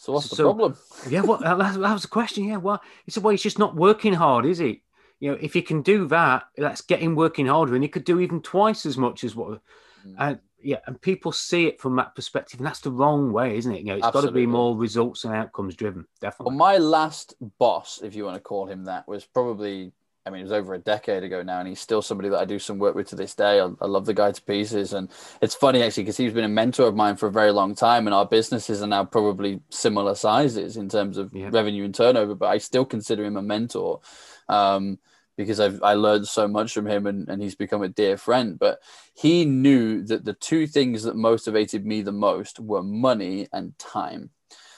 [0.03, 0.75] So what's the so, problem?
[1.07, 2.43] yeah, well, that, that, was the question.
[2.43, 4.83] Yeah, well, he said, well, he's just not working hard, is he?
[5.21, 8.03] You know, if he can do that, let's get him working harder, and he could
[8.03, 9.61] do even twice as much as what.
[10.05, 10.15] Mm.
[10.17, 13.71] And yeah, and people see it from that perspective, and that's the wrong way, isn't
[13.71, 13.79] it?
[13.79, 16.05] You know, it's got to be more results and outcomes driven.
[16.19, 16.57] Definitely.
[16.57, 19.93] Well, my last boss, if you want to call him that, was probably
[20.25, 22.45] I mean, it was over a decade ago now, and he's still somebody that I
[22.45, 23.59] do some work with to this day.
[23.59, 25.09] I, I love the guy to pieces, and
[25.41, 28.07] it's funny actually because he's been a mentor of mine for a very long time,
[28.07, 31.49] and our businesses are now probably similar sizes in terms of yeah.
[31.51, 32.35] revenue and turnover.
[32.35, 33.99] But I still consider him a mentor
[34.47, 34.97] um,
[35.35, 38.57] because I've I learned so much from him, and, and he's become a dear friend.
[38.57, 38.79] But
[39.13, 44.29] he knew that the two things that motivated me the most were money and time.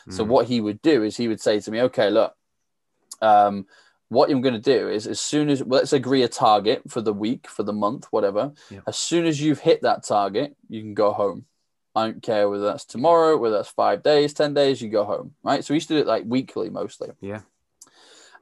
[0.08, 0.14] Mm.
[0.14, 2.34] So what he would do is he would say to me, "Okay, look."
[3.22, 3.68] Um,
[4.10, 7.14] what I'm going to do is as soon as let's agree a target for the
[7.14, 8.54] week, for the month, whatever.
[8.70, 8.82] Yeah.
[8.88, 11.46] As soon as you've hit that target, you can go home.
[11.96, 15.34] I don't care whether that's tomorrow, whether that's five days, 10 days, you go home.
[15.44, 15.64] Right.
[15.64, 17.10] So we used to do it like weekly mostly.
[17.22, 17.42] Yeah.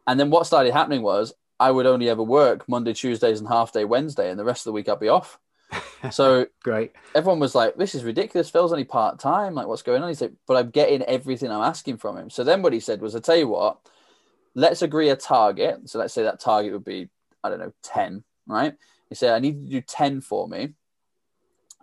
[0.06, 3.72] And then what started happening was I would only ever work Monday, Tuesdays, and half
[3.72, 5.40] day Wednesday, and the rest of the week I'd be off.
[6.12, 6.92] So great.
[7.16, 8.50] Everyone was like, "This is ridiculous.
[8.50, 9.56] Phil's only part time.
[9.56, 12.44] Like, what's going on?" He said, "But I'm getting everything I'm asking from him." So
[12.44, 13.78] then what he said was, "I tell you what,
[14.56, 15.90] let's agree a target.
[15.90, 17.10] So let's say that target would be,
[17.44, 18.74] I don't know, 10, right?
[19.10, 20.74] You say, I need to do 10 for me.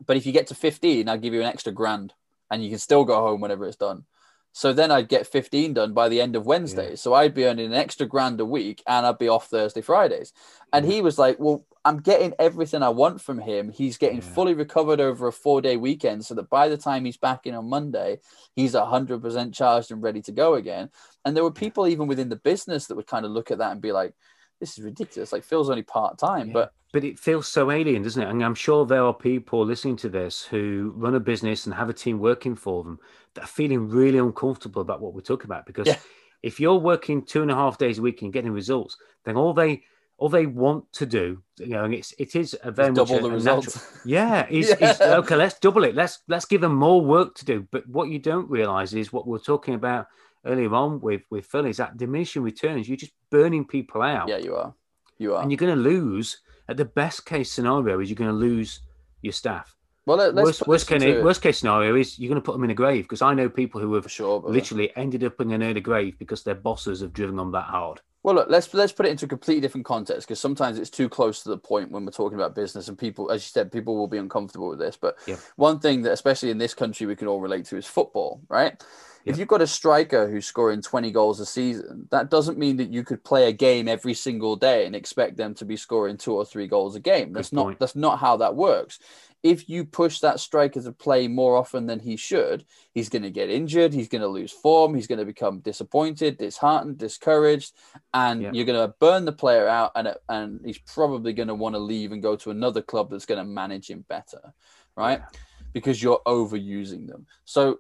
[0.07, 2.15] But if you get to 15, I'll give you an extra grand
[2.51, 4.05] and you can still go home whenever it's done.
[4.53, 6.91] So then I'd get 15 done by the end of Wednesday.
[6.91, 6.97] Yeah.
[6.97, 10.33] So I'd be earning an extra grand a week and I'd be off Thursday, Fridays.
[10.73, 10.93] And yeah.
[10.93, 13.71] he was like, Well, I'm getting everything I want from him.
[13.71, 14.29] He's getting yeah.
[14.35, 17.55] fully recovered over a four day weekend so that by the time he's back in
[17.55, 18.21] on Monday,
[18.55, 20.91] he's 100% charged and ready to go again.
[21.25, 23.73] And there were people even within the business that would kind of look at that
[23.73, 24.13] and be like,
[24.61, 25.33] this is ridiculous.
[25.33, 26.53] Like Phil's only part time, yeah.
[26.53, 28.29] but but it feels so alien, doesn't it?
[28.29, 31.89] And I'm sure there are people listening to this who run a business and have
[31.89, 32.99] a team working for them
[33.35, 35.67] that are feeling really uncomfortable about what we're talking about.
[35.67, 35.99] Because yeah.
[36.43, 39.55] if you're working two and a half days a week and getting results, then all
[39.55, 39.85] they
[40.21, 43.25] all they want to do, you know, and it's it is a very much the
[43.25, 43.77] a, results.
[43.77, 44.91] Natural, yeah, is, yeah.
[44.91, 45.35] Is, okay.
[45.35, 45.95] Let's double it.
[45.95, 47.67] Let's let's give them more work to do.
[47.71, 50.09] But what you don't realize is what we're talking about
[50.45, 52.87] earlier on with with Phil is that diminishing returns.
[52.87, 54.29] You're just burning people out.
[54.29, 54.75] Yeah, you are.
[55.17, 58.31] You are, and you're going to lose at the best case scenario is you're going
[58.31, 58.81] to lose
[59.23, 59.75] your staff.
[60.05, 61.25] Well, let's worst, worst, case, into...
[61.25, 63.49] worst case scenario is you're going to put them in a grave because I know
[63.49, 67.13] people who have sure, literally ended up in an early grave because their bosses have
[67.13, 68.01] driven them that hard.
[68.23, 71.09] Well, look, let's let's put it into a completely different context because sometimes it's too
[71.09, 73.97] close to the point when we're talking about business, and people, as you said, people
[73.97, 74.97] will be uncomfortable with this.
[74.97, 75.37] But yeah.
[75.57, 78.83] one thing that, especially in this country, we can all relate to is football, right?
[79.25, 82.93] If you've got a striker who's scoring 20 goals a season, that doesn't mean that
[82.93, 86.35] you could play a game every single day and expect them to be scoring two
[86.35, 87.33] or three goals a game.
[87.33, 87.79] That's Good not point.
[87.81, 88.99] that's not how that works.
[89.43, 93.31] If you push that striker to play more often than he should, he's going to
[93.31, 97.73] get injured, he's going to lose form, he's going to become disappointed, disheartened, discouraged,
[98.13, 101.75] and you're going to burn the player out and and he's probably going to want
[101.75, 104.53] to leave and go to another club that's going to manage him better,
[104.97, 105.21] right?
[105.21, 105.39] Yeah.
[105.73, 107.27] Because you're overusing them.
[107.45, 107.79] So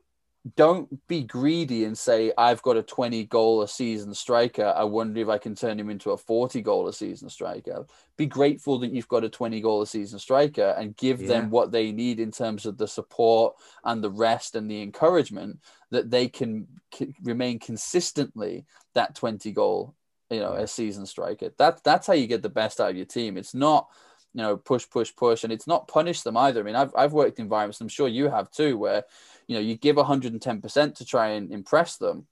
[0.56, 4.72] don't be greedy and say I've got a 20 goal a season striker.
[4.74, 7.86] I wonder if I can turn him into a 40 goal a season striker.
[8.16, 11.28] Be grateful that you've got a 20 goal a season striker and give yeah.
[11.28, 15.60] them what they need in terms of the support and the rest and the encouragement
[15.90, 19.94] that they can c- remain consistently that 20 goal,
[20.30, 21.50] you know, a season striker.
[21.58, 23.36] That that's how you get the best out of your team.
[23.36, 23.88] It's not
[24.34, 26.60] you know push push push and it's not punish them either.
[26.60, 29.04] I mean, I've I've worked in environments, I'm sure you have too, where
[29.46, 32.26] you know you give 110% to try and impress them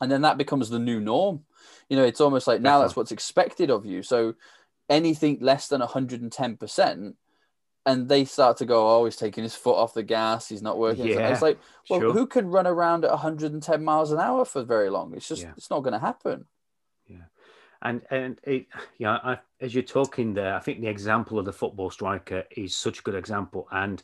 [0.00, 1.44] and then that becomes the new norm.
[1.88, 4.02] You know it's almost like now that's what's expected of you.
[4.02, 4.34] So
[4.88, 7.14] anything less than 110%
[7.86, 10.48] and they start to go oh he's taking his foot off the gas.
[10.48, 11.06] He's not working.
[11.06, 12.12] Yeah, it's like well sure.
[12.12, 15.14] who can run around at 110 miles an hour for very long?
[15.14, 15.52] It's just yeah.
[15.56, 16.46] it's not going to happen
[17.82, 18.66] and and it
[18.98, 22.74] yeah I, as you're talking there i think the example of the football striker is
[22.74, 24.02] such a good example and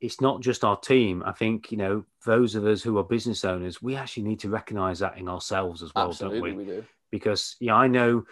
[0.00, 1.22] it's not just our team.
[1.24, 4.50] I think you know those of us who are business owners, we actually need to
[4.50, 6.64] recognise that in ourselves as well, Absolutely, don't we?
[6.64, 6.84] we do.
[7.10, 8.24] Because yeah, I know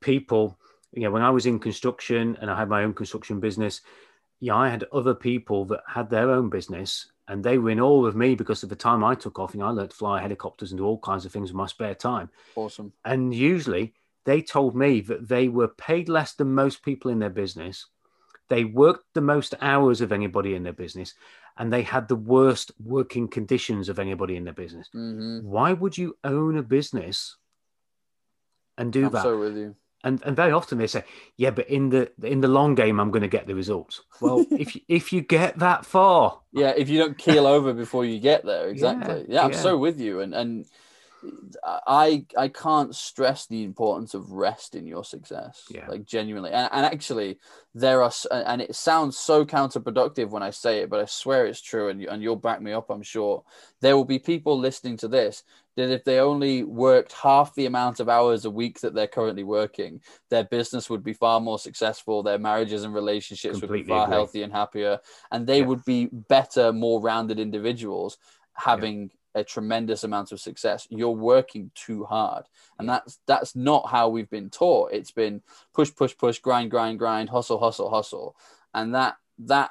[0.00, 0.58] people.
[0.94, 3.80] You know, when I was in construction and I had my own construction business,
[4.40, 8.06] yeah, I had other people that had their own business and they were in awe
[8.06, 9.54] of me because of the time I took off.
[9.54, 11.66] You know, I learned to fly helicopters and do all kinds of things in my
[11.66, 12.30] spare time.
[12.54, 12.92] Awesome.
[13.04, 17.30] And usually they told me that they were paid less than most people in their
[17.30, 17.86] business
[18.52, 21.14] they worked the most hours of anybody in their business
[21.56, 24.90] and they had the worst working conditions of anybody in their business.
[24.94, 25.48] Mm-hmm.
[25.48, 27.36] Why would you own a business
[28.76, 29.22] and do I'm that?
[29.22, 29.74] So with you.
[30.04, 31.04] And and very often they say,
[31.36, 34.02] yeah, but in the in the long game, I'm going to get the results.
[34.20, 38.04] Well, if you, if you get that far, yeah, if you don't keel over before
[38.04, 39.24] you get there, exactly.
[39.28, 39.58] Yeah, yeah I'm yeah.
[39.58, 40.20] so with you.
[40.20, 40.66] And and
[41.64, 45.64] I I can't stress the importance of rest in your success.
[45.70, 45.86] Yeah.
[45.88, 47.38] Like genuinely, and, and actually,
[47.74, 51.60] there are and it sounds so counterproductive when I say it, but I swear it's
[51.60, 52.90] true, and and you'll back me up.
[52.90, 53.44] I'm sure
[53.80, 55.44] there will be people listening to this
[55.76, 59.44] that if they only worked half the amount of hours a week that they're currently
[59.44, 62.22] working, their business would be far more successful.
[62.22, 64.14] Their marriages and relationships Completely would be far agree.
[64.14, 64.98] healthier and happier,
[65.30, 65.66] and they yeah.
[65.66, 68.18] would be better, more rounded individuals
[68.54, 72.44] having a tremendous amount of success you're working too hard
[72.78, 75.40] and that's that's not how we've been taught it's been
[75.74, 78.36] push push push grind grind grind hustle hustle hustle
[78.74, 79.70] and that that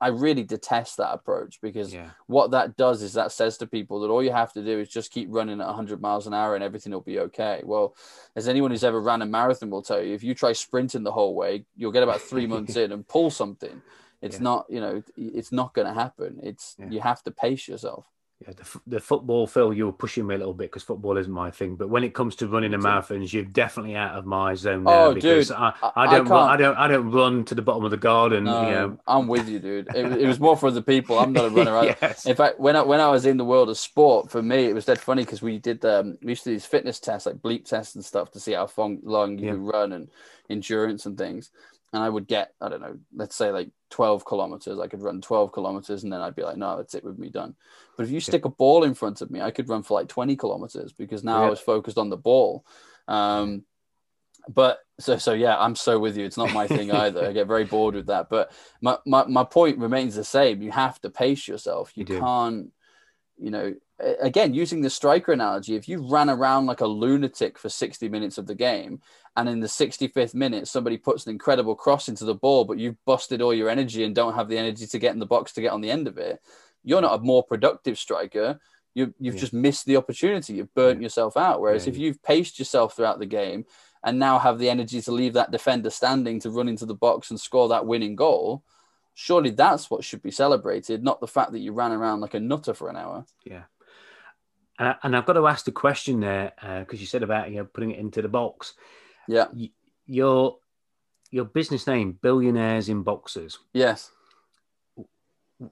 [0.00, 2.10] I really detest that approach because yeah.
[2.26, 4.88] what that does is that says to people that all you have to do is
[4.88, 7.62] just keep running at 100 miles an hour and everything will be okay.
[7.64, 7.96] Well,
[8.36, 11.12] as anyone who's ever ran a marathon will tell you, if you try sprinting the
[11.12, 13.82] whole way, you'll get about three months in and pull something.
[14.22, 14.42] It's yeah.
[14.42, 16.38] not, you know, it's not going to happen.
[16.42, 16.90] It's yeah.
[16.90, 18.06] you have to pace yourself
[18.46, 21.32] yeah, the, the football, Phil, you were pushing me a little bit because football isn't
[21.32, 21.74] my thing.
[21.74, 25.06] But when it comes to running a marathons, you're definitely out of my zone now.
[25.06, 27.62] Oh, because dude, I, I don't, I, run, I, don't, I don't run to the
[27.62, 28.44] bottom of the garden.
[28.44, 29.88] No, you know, I'm with you, dude.
[29.92, 31.18] It, it, was more for the people.
[31.18, 31.96] I'm not a runner.
[32.00, 32.26] yes.
[32.26, 34.74] In fact, when I when I was in the world of sport, for me, it
[34.74, 37.36] was dead funny because we did um, we used to do these fitness tests, like
[37.36, 39.52] bleep tests and stuff, to see how long you yeah.
[39.52, 40.10] could run and
[40.48, 41.50] endurance and things
[41.92, 44.78] and I would get, I don't know, let's say like 12 kilometers.
[44.78, 47.30] I could run 12 kilometers and then I'd be like, no, that's it with me
[47.30, 47.56] done.
[47.96, 50.08] But if you stick a ball in front of me, I could run for like
[50.08, 51.46] 20 kilometers because now yeah.
[51.46, 52.66] I was focused on the ball.
[53.06, 53.64] Um,
[54.48, 56.24] but so so yeah, I'm so with you.
[56.24, 57.26] It's not my thing either.
[57.26, 58.28] I get very bored with that.
[58.28, 60.62] But my, my my point remains the same.
[60.62, 61.92] You have to pace yourself.
[61.94, 62.72] You, you can't,
[63.38, 63.74] you know,
[64.20, 68.38] again, using the striker analogy, if you ran around like a lunatic for 60 minutes
[68.38, 69.00] of the game,
[69.36, 73.02] and in the 65th minute, somebody puts an incredible cross into the ball, but you've
[73.04, 75.60] busted all your energy and don't have the energy to get in the box to
[75.60, 76.40] get on the end of it,
[76.84, 78.60] you're not a more productive striker.
[78.94, 79.40] You, you've yeah.
[79.40, 80.54] just missed the opportunity.
[80.54, 81.04] You've burnt yeah.
[81.04, 81.60] yourself out.
[81.60, 81.92] Whereas yeah.
[81.92, 83.64] if you've paced yourself throughout the game
[84.02, 87.30] and now have the energy to leave that defender standing to run into the box
[87.30, 88.64] and score that winning goal,
[89.14, 92.40] surely that's what should be celebrated, not the fact that you ran around like a
[92.40, 93.26] nutter for an hour.
[93.44, 93.64] Yeah.
[94.78, 97.50] And, I, and I've got to ask the question there because uh, you said about
[97.50, 98.74] you know putting it into the box.
[99.26, 99.46] Yeah.
[99.52, 99.70] Y-
[100.06, 100.58] your
[101.30, 103.58] your business name, Billionaires in Boxes.
[103.74, 104.10] Yes.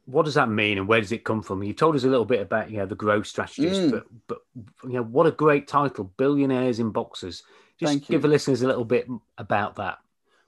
[0.05, 1.63] What does that mean, and where does it come from?
[1.63, 3.91] You told us a little bit about you know the growth strategies, mm.
[3.93, 4.39] but but
[4.85, 7.45] you know what a great title, Billionaires in Boxes.
[7.79, 8.23] Just Thank give you.
[8.23, 9.07] the listeners a little bit
[9.39, 9.99] about that.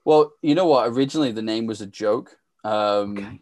[0.03, 0.89] Well, you know what?
[0.89, 2.37] Originally, the name was a joke.
[2.63, 3.39] Um, okay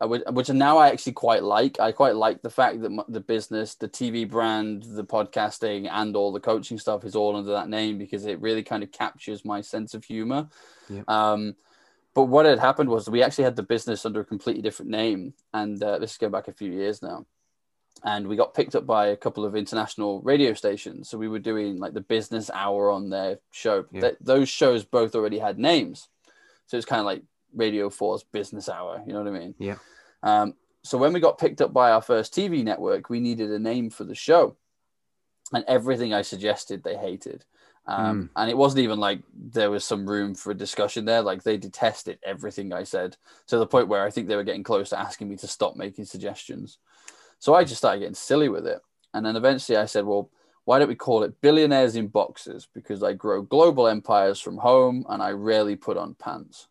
[0.00, 1.78] which now I actually quite like.
[1.78, 6.32] I quite like the fact that the business, the TV brand, the podcasting, and all
[6.32, 9.60] the coaching stuff is all under that name because it really kind of captures my
[9.60, 10.48] sense of humor.
[10.88, 11.08] Yep.
[11.08, 11.54] Um,
[12.14, 15.34] but what had happened was we actually had the business under a completely different name,
[15.52, 17.26] and uh, this is going back a few years now.
[18.02, 21.08] And we got picked up by a couple of international radio stations.
[21.08, 23.86] So we were doing like the business hour on their show.
[23.92, 24.02] Yep.
[24.02, 26.08] Th- those shows both already had names.
[26.66, 27.22] So it's kind of like
[27.54, 29.02] Radio 4's business hour.
[29.06, 29.54] You know what I mean?
[29.58, 29.76] Yeah.
[30.22, 33.58] Um, so when we got picked up by our first TV network, we needed a
[33.58, 34.56] name for the show,
[35.52, 37.44] and everything I suggested they hated.
[37.86, 38.28] Um, mm.
[38.36, 41.22] And it wasn't even like there was some room for a discussion there.
[41.22, 43.16] Like they detested everything I said
[43.48, 45.76] to the point where I think they were getting close to asking me to stop
[45.76, 46.78] making suggestions.
[47.38, 48.80] So I just started getting silly with it.
[49.12, 50.30] And then eventually I said, well,
[50.64, 52.66] why don't we call it Billionaires in Boxes?
[52.72, 56.68] Because I grow global empires from home and I rarely put on pants.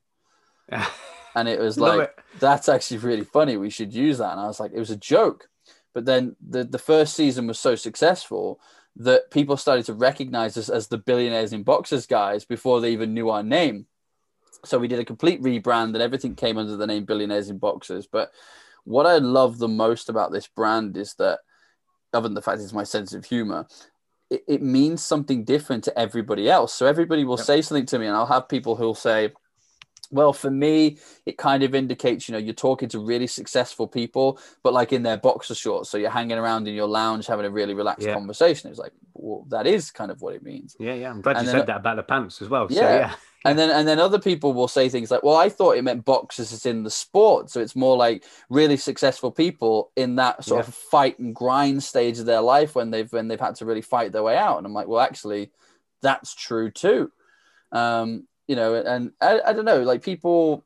[1.35, 2.19] and it was like it.
[2.39, 4.31] that's actually really funny we should use that.
[4.31, 5.47] And i was like it was a joke.
[5.93, 8.59] But then the, the first season was so successful
[8.95, 13.13] that people started to recognize us as the billionaires in boxes guys before they even
[13.13, 13.85] knew our name.
[14.65, 18.07] So we did a complete rebrand and everything came under the name billionaires in boxes
[18.07, 18.31] but
[18.85, 21.39] what i love the most about this brand is that
[22.13, 23.65] other than the fact it's my sense of humor
[24.29, 26.73] it, it means something different to everybody else.
[26.73, 27.45] So everybody will yep.
[27.45, 29.31] say something to me and i'll have people who'll say
[30.13, 34.39] well, for me, it kind of indicates, you know, you're talking to really successful people,
[34.61, 35.89] but like in their boxer shorts.
[35.89, 38.13] So you're hanging around in your lounge having a really relaxed yeah.
[38.13, 38.69] conversation.
[38.69, 40.75] It's like, well, that is kind of what it means.
[40.79, 41.09] Yeah, yeah.
[41.09, 42.67] I'm glad and you then, said that about the pants as well.
[42.69, 42.79] Yeah.
[42.79, 43.15] So, yeah.
[43.45, 46.05] And then and then other people will say things like, "Well, I thought it meant
[46.05, 50.63] boxers is in the sport, so it's more like really successful people in that sort
[50.63, 50.69] yeah.
[50.69, 53.81] of fight and grind stage of their life when they've when they've had to really
[53.81, 55.51] fight their way out." And I'm like, "Well, actually,
[56.01, 57.11] that's true too."
[57.73, 60.65] Um, you know, and I, I don't know, like people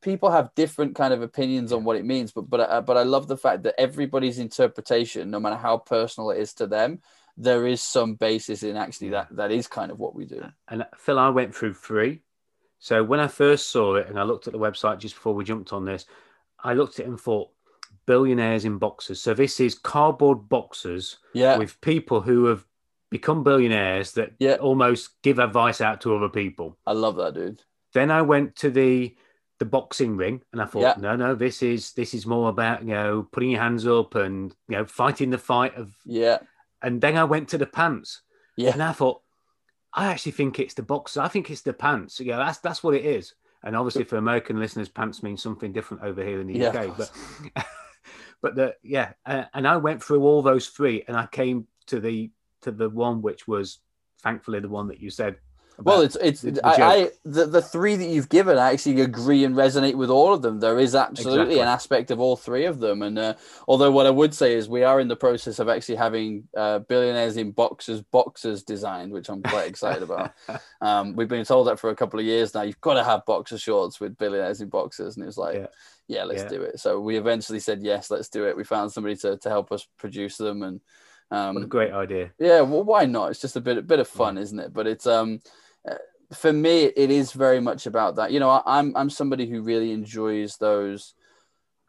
[0.00, 3.02] people have different kind of opinions on what it means, but but uh, but I
[3.02, 7.00] love the fact that everybody's interpretation, no matter how personal it is to them,
[7.36, 10.44] there is some basis in actually that that is kind of what we do.
[10.68, 12.22] And Phil, I went through three.
[12.78, 15.44] So when I first saw it and I looked at the website just before we
[15.44, 16.06] jumped on this,
[16.58, 17.50] I looked at it and thought,
[18.06, 19.20] billionaires in boxes.
[19.22, 21.58] So this is cardboard boxes yeah.
[21.58, 22.64] with people who have
[23.10, 24.54] become billionaires that yeah.
[24.54, 26.78] almost give advice out to other people.
[26.86, 27.62] I love that, dude.
[27.92, 29.14] Then I went to the
[29.58, 30.94] the boxing ring and I thought, yeah.
[30.96, 34.54] no, no, this is this is more about you know putting your hands up and
[34.68, 36.38] you know fighting the fight of yeah.
[36.82, 38.22] And then I went to the pants.
[38.56, 38.72] Yeah.
[38.72, 39.20] And I thought,
[39.92, 41.18] I actually think it's the boxes.
[41.18, 42.20] I think it's the pants.
[42.20, 43.34] Yeah, that's that's what it is.
[43.62, 46.96] And obviously, for American listeners, pants means something different over here in the yeah, UK.
[46.96, 47.10] But
[48.42, 52.00] but the yeah, uh, and I went through all those three, and I came to
[52.00, 52.30] the
[52.62, 53.78] to the one which was
[54.22, 55.36] thankfully the one that you said.
[55.82, 58.58] Well, it's it's the, the I, I, the, the three that you've given.
[58.58, 60.60] I actually agree and resonate with all of them.
[60.60, 61.60] There is absolutely exactly.
[61.60, 63.00] an aspect of all three of them.
[63.00, 63.34] And uh,
[63.66, 66.80] although what I would say is we are in the process of actually having uh,
[66.80, 70.32] billionaires in boxes boxes designed, which I'm quite excited about.
[70.82, 72.62] Um, we've been told that for a couple of years now.
[72.62, 75.56] You've got to have boxer shorts with billionaires in boxes, and it was like.
[75.56, 75.66] Yeah
[76.10, 76.48] yeah, let's yeah.
[76.48, 76.80] do it.
[76.80, 78.56] So we eventually said yes, let's do it.
[78.56, 80.80] We found somebody to, to help us produce them, and
[81.30, 82.32] um, what a great idea.
[82.38, 83.30] Yeah, well, why not?
[83.30, 84.42] It's just a bit a bit of fun, yeah.
[84.42, 84.72] isn't it?
[84.72, 85.40] But it's um,
[85.88, 85.94] uh,
[86.32, 88.32] for me, it is very much about that.
[88.32, 91.14] You know, I, I'm I'm somebody who really enjoys those.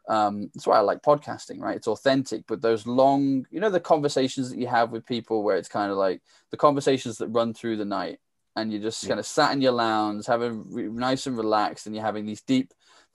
[0.08, 1.76] Um, that's why I like podcasting, right?
[1.76, 5.56] It's authentic, but those long, you know, the conversations that you have with people where
[5.56, 6.20] it's kind of like
[6.50, 8.18] the conversations that run through the night,
[8.56, 9.10] and you're just yeah.
[9.10, 12.42] kind of sat in your lounge, having re- nice and relaxed, and you're having these
[12.42, 12.72] deep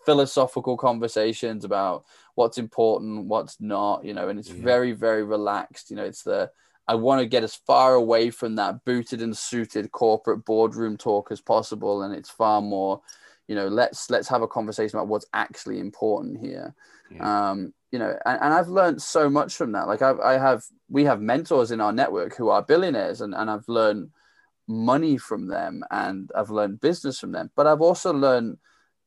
[0.08, 2.06] philosophical conversations about
[2.36, 4.64] what's important, what's not, you know, and it's yeah.
[4.64, 5.90] very, very relaxed.
[5.90, 6.50] You know, it's the
[6.88, 11.32] I want to get as far away from that booted and suited corporate boardroom talk
[11.32, 12.04] as possible.
[12.04, 13.02] And it's far more,
[13.50, 16.74] you know, let's let's have a conversation about what's actually important here.
[17.12, 17.50] Yeah.
[17.50, 19.88] Um, you know, and, and I've learned so much from that.
[19.88, 23.50] Like I've, I have, we have mentors in our network who are billionaires, and, and
[23.50, 24.12] I've learned
[24.68, 27.50] money from them, and I've learned business from them.
[27.56, 28.58] But I've also learned,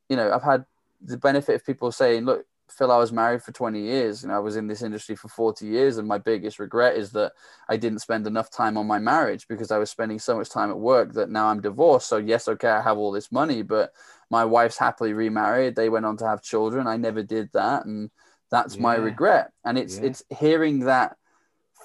[0.09, 0.65] you know, I've had
[1.03, 4.39] the benefit of people saying, look, Phil, I was married for 20 years and I
[4.39, 5.97] was in this industry for 40 years.
[5.97, 7.33] And my biggest regret is that
[7.67, 10.69] I didn't spend enough time on my marriage because I was spending so much time
[10.69, 12.07] at work that now I'm divorced.
[12.07, 13.91] So, yes, okay, I have all this money, but
[14.29, 15.75] my wife's happily remarried.
[15.75, 16.87] They went on to have children.
[16.87, 17.85] I never did that.
[17.85, 18.09] And
[18.49, 18.81] that's yeah.
[18.81, 19.51] my regret.
[19.65, 20.05] And it's, yeah.
[20.05, 21.17] it's hearing that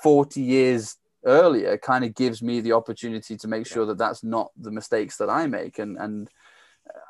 [0.02, 4.52] 40 years earlier kind of gives me the opportunity to make sure that that's not
[4.56, 5.80] the mistakes that I make.
[5.80, 6.30] And, and,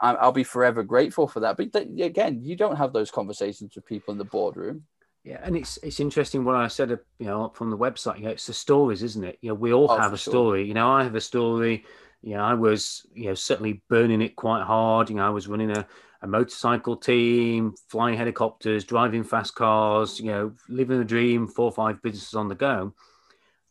[0.01, 1.57] I'll be forever grateful for that.
[1.57, 4.85] But again, you don't have those conversations with people in the boardroom.
[5.25, 8.19] Yeah, and it's it's interesting what I said, up, you know, from the website.
[8.19, 9.39] You know, it's the stories, isn't it?
[9.41, 10.31] You know, we all oh, have a sure.
[10.31, 10.65] story.
[10.65, 11.85] You know, I have a story.
[12.23, 15.11] You know, I was, you know, certainly burning it quite hard.
[15.11, 15.87] You know, I was running a,
[16.23, 20.21] a motorcycle team, flying helicopters, driving fast cars.
[20.21, 22.95] You know, living a dream, four or five businesses on the go,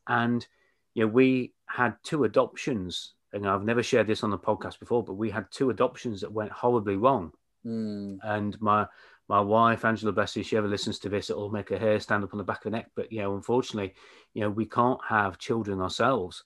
[0.08, 0.46] and
[0.94, 5.04] you know, we had two adoptions and I've never shared this on the podcast before,
[5.04, 7.34] but we had two adoptions that went horribly wrong.
[7.66, 8.20] Mm.
[8.24, 8.88] And my
[9.28, 12.24] my wife, Angela Bessie, if she ever listens to this, it'll make her hair stand
[12.24, 12.92] up on the back of her neck.
[12.96, 13.94] But you know, unfortunately,
[14.34, 16.44] you know, we can't have children ourselves.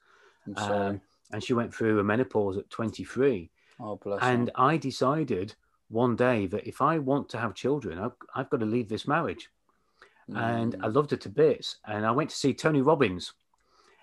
[0.56, 1.00] Um,
[1.32, 3.52] and she went through a menopause at 23.
[3.80, 4.50] Oh, bless and.
[4.56, 5.54] I decided
[5.90, 9.08] one day that if I want to have children, I've, I've got to leave this
[9.08, 9.50] marriage.
[10.30, 10.38] Mm.
[10.38, 11.78] And I loved her to bits.
[11.86, 13.34] And I went to see Tony Robbins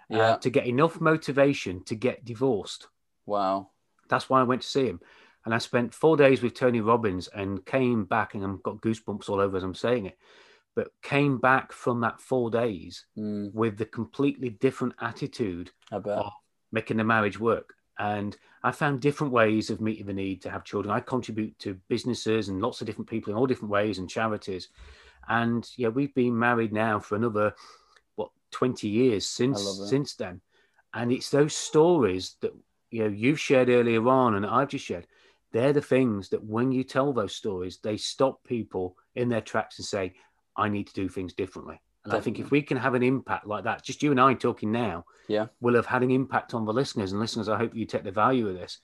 [0.09, 0.19] yeah.
[0.19, 2.89] uh, to get enough motivation to get divorced.
[3.25, 3.71] Wow.
[4.09, 5.01] That's why I went to see him.
[5.45, 9.29] And I spent four days with Tony Robbins and came back, and I've got goosebumps
[9.29, 10.19] all over as I'm saying it,
[10.75, 13.55] but came back from that four days mm.
[13.55, 16.07] with the completely different attitude of
[16.73, 17.75] making the marriage work.
[17.99, 20.95] And I found different ways of meeting the need to have children.
[20.95, 24.69] I contribute to businesses and lots of different people in all different ways and charities.
[25.29, 27.55] And yeah, we've been married now for another
[28.53, 30.41] 20 years since since then.
[30.95, 32.53] And it's those stories that
[32.91, 35.07] you know you've shared earlier on and i've just shared
[35.53, 39.79] they're the things that when you tell those stories they stop people in their tracks
[39.79, 40.15] and say
[40.57, 41.81] i need to do things differently.
[42.05, 42.19] And Definitely.
[42.19, 44.73] i think if we can have an impact like that just you and i talking
[44.73, 45.47] now yeah.
[45.61, 47.13] will have had an impact on the listeners.
[47.13, 48.79] And listeners i hope you take the value of this.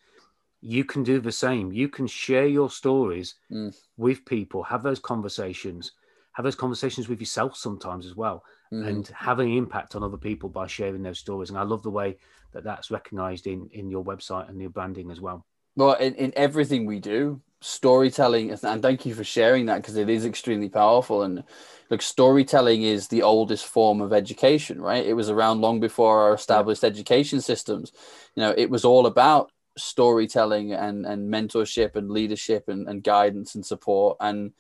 [0.65, 1.73] You can do the same.
[1.73, 3.75] You can share your stories mm.
[3.97, 5.93] with people have those conversations
[6.33, 8.87] have those conversations with yourself sometimes as well mm-hmm.
[8.87, 11.51] and having impact on other people by sharing those stories.
[11.51, 12.17] And I love the way
[12.53, 15.45] that that's recognized in, in your website and your branding as well.
[15.77, 20.11] Well, in, in everything we do, storytelling, and thank you for sharing that because it
[20.11, 21.23] is extremely powerful.
[21.23, 21.45] And
[21.91, 25.07] look, storytelling is the oldest form of education, right?
[25.07, 27.93] It was around long before our established education systems.
[28.35, 33.55] You know, it was all about storytelling and, and mentorship and leadership and, and guidance
[33.55, 34.19] and support.
[34.21, 34.53] And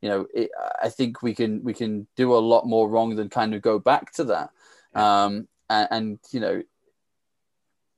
[0.00, 0.50] you know, it,
[0.82, 3.78] I think we can we can do a lot more wrong than kind of go
[3.78, 4.50] back to that.
[4.94, 6.62] Um, and, and you know,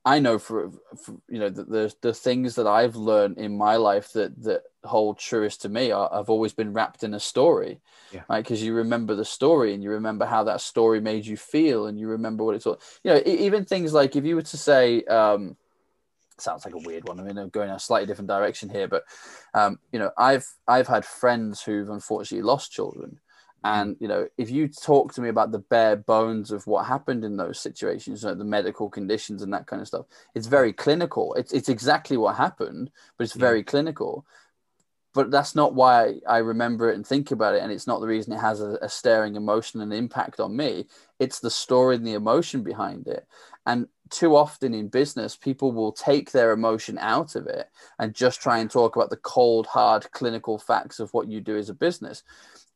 [0.04, 0.70] I know for,
[1.04, 4.62] for you know the, the, the things that I've learned in my life that that
[4.82, 7.80] hold truest to me are, have always been wrapped in a story,
[8.10, 8.22] yeah.
[8.28, 8.42] right?
[8.42, 11.98] Because you remember the story and you remember how that story made you feel and
[11.98, 12.80] you remember what it's all.
[13.04, 15.56] You know, even things like if you were to say, um,
[16.42, 17.20] sounds like a weird one.
[17.20, 19.04] I mean, I'm going a slightly different direction here, but
[19.54, 23.20] um, you know, I've I've had friends who've unfortunately lost children,
[23.62, 27.24] and you know, if you talk to me about the bare bones of what happened
[27.24, 30.72] in those situations, you know, the medical conditions and that kind of stuff, it's very
[30.72, 31.34] clinical.
[31.34, 33.64] It's it's exactly what happened, but it's very yeah.
[33.64, 34.26] clinical.
[35.12, 38.06] But that's not why I remember it and think about it, and it's not the
[38.06, 40.86] reason it has a, a staring emotion and impact on me.
[41.20, 43.26] It's the story and the emotion behind it,
[43.66, 47.68] and too often in business, people will take their emotion out of it
[47.98, 51.56] and just try and talk about the cold, hard clinical facts of what you do
[51.56, 52.22] as a business.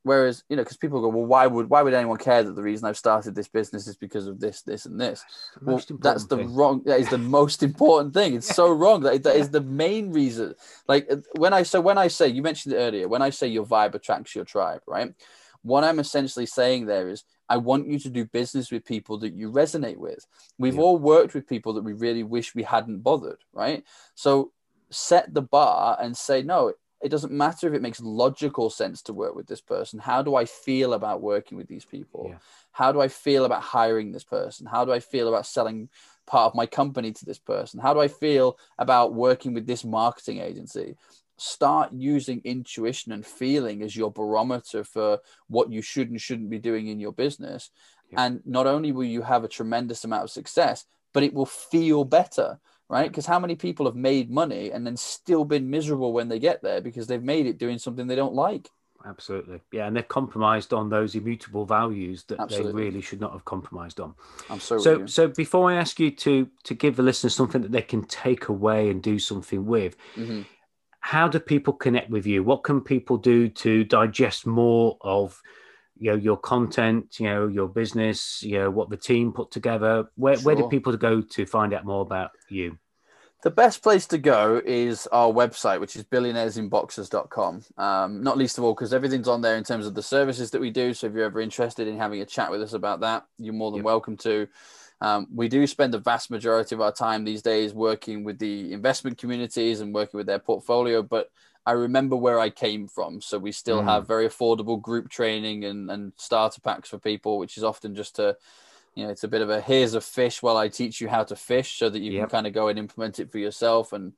[0.05, 2.63] Whereas, you know, because people go, well, why would why would anyone care that the
[2.63, 5.25] reason I've started this business is because of this, this, and this?
[5.63, 6.55] Well, that's the thing.
[6.55, 6.83] wrong.
[6.85, 8.35] That is the most important thing.
[8.35, 9.01] It's so wrong.
[9.01, 10.55] That that is the main reason.
[10.87, 13.49] Like uh, when I so when I say you mentioned it earlier, when I say
[13.49, 15.15] your vibe attracts your tribe, right?
[15.63, 19.35] What I'm essentially saying there is I want you to do business with people that
[19.35, 20.27] you resonate with.
[20.59, 20.81] We've yeah.
[20.81, 23.85] all worked with people that we really wish we hadn't bothered, right?
[24.15, 24.53] So
[24.91, 26.73] set the bar and say, no,
[27.03, 29.99] it doesn't matter if it makes logical sense to work with this person.
[29.99, 32.29] How do I feel about working with these people?
[32.31, 32.39] Yeah.
[32.73, 34.67] How do I feel about hiring this person?
[34.67, 35.91] How do I feel about selling
[36.27, 37.79] part of my company to this person?
[37.79, 40.97] How do I feel about working with this marketing agency?
[41.37, 45.19] Start using intuition and feeling as your barometer for
[45.49, 47.71] what you should and shouldn't be doing in your business.
[48.11, 48.25] Yeah.
[48.25, 52.05] And not only will you have a tremendous amount of success, but it will feel
[52.05, 52.59] better,
[52.89, 53.11] right?
[53.11, 56.63] Because how many people have made money and then still been miserable when they get
[56.63, 58.71] there because they've made it doing something they don't like?
[59.07, 59.61] Absolutely.
[59.71, 59.87] Yeah.
[59.87, 62.73] And they've compromised on those immutable values that Absolutely.
[62.73, 64.15] they really should not have compromised on.
[64.49, 67.73] I'm so so, so before I ask you to to give the listeners something that
[67.73, 70.43] they can take away and do something with, mm-hmm
[71.05, 72.43] how do people connect with you?
[72.43, 75.39] What can people do to digest more of
[75.99, 80.07] you know your content, you know your business, you know what the team put together?
[80.17, 80.45] Where sure.
[80.45, 82.79] where do people go to find out more about you?
[83.43, 87.65] The best place to go is our website, which is billionairesinboxes.com.
[87.77, 90.61] Um, not least of all, because everything's on there in terms of the services that
[90.63, 90.95] we do.
[90.95, 93.73] So if you're ever interested in having a chat with us about that, you're more
[93.73, 93.85] than yep.
[93.85, 94.49] welcome to.
[95.01, 98.73] Um, we do spend the vast majority of our time these days working with the
[98.73, 101.31] investment communities and working with their portfolio, but
[101.67, 103.21] I remember where I came from.
[103.21, 103.85] So we still mm.
[103.85, 108.19] have very affordable group training and, and starter packs for people, which is often just
[108.19, 108.37] a,
[108.95, 111.25] you know, it's a bit of a here's a fish while I teach you how
[111.25, 112.23] to fish so that you yep.
[112.23, 113.93] can kind of go and implement it for yourself.
[113.93, 114.13] And,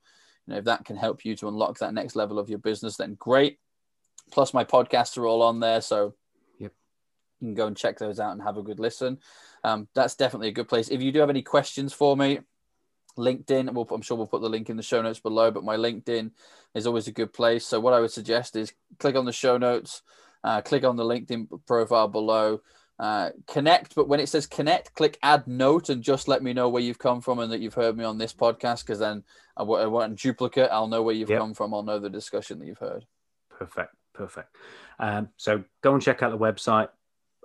[0.47, 2.97] you know, if that can help you to unlock that next level of your business,
[2.97, 3.59] then great.
[4.31, 5.81] Plus, my podcasts are all on there.
[5.81, 6.15] So.
[7.41, 9.19] You can go and check those out and have a good listen
[9.67, 10.89] um, that's definitely a good place.
[10.89, 12.39] If you do have any questions for me,
[13.19, 15.77] LinkedIn, we'll, I'm sure we'll put the link in the show notes below, but my
[15.77, 16.31] LinkedIn
[16.75, 17.67] is always a good place.
[17.67, 20.03] So what I would suggest is click on the show notes,
[20.45, 22.61] uh, click on the LinkedIn profile below,
[23.01, 23.97] uh, connect.
[23.97, 27.01] But when it says connect, click add note and just let me know where you've
[27.01, 28.83] come from and that you've heard me on this podcast.
[28.83, 29.25] Because then
[29.57, 30.71] I, w- I want duplicate.
[30.71, 31.41] I'll know where you've yep.
[31.41, 31.75] come from.
[31.75, 33.05] I'll know the discussion that you've heard.
[33.51, 33.95] Perfect.
[34.15, 34.55] Perfect.
[35.01, 36.89] Um, so go and check out the website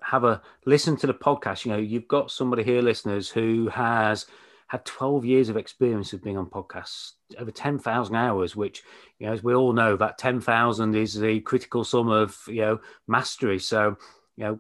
[0.02, 1.66] have a listen to the podcast.
[1.66, 4.26] You know, you've got somebody here, listeners, who has
[4.68, 8.84] had 12 years of experience of being on podcasts, over 10,000 hours, which,
[9.20, 12.80] you know, as we all know, that 10,000 is the critical sum of, you know,
[13.08, 13.60] mastery.
[13.60, 13.98] So,
[14.38, 14.60] you know,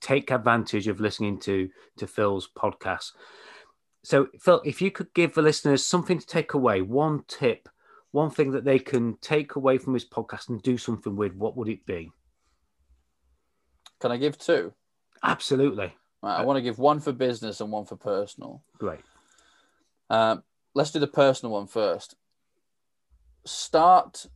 [0.00, 1.68] take advantage of listening to
[1.98, 3.12] to Phil's podcast.
[4.04, 7.68] So, Phil, if you could give the listeners something to take away, one tip,
[8.10, 11.56] one thing that they can take away from this podcast and do something with, what
[11.56, 12.10] would it be?
[14.02, 14.72] Can I give two?
[15.22, 15.94] Absolutely.
[16.24, 18.64] Right, I want to give one for business and one for personal.
[18.76, 18.98] Great.
[20.10, 20.42] Um,
[20.74, 22.16] let's do the personal one first.
[23.44, 24.26] Start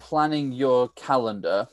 [0.00, 1.68] planning your calendar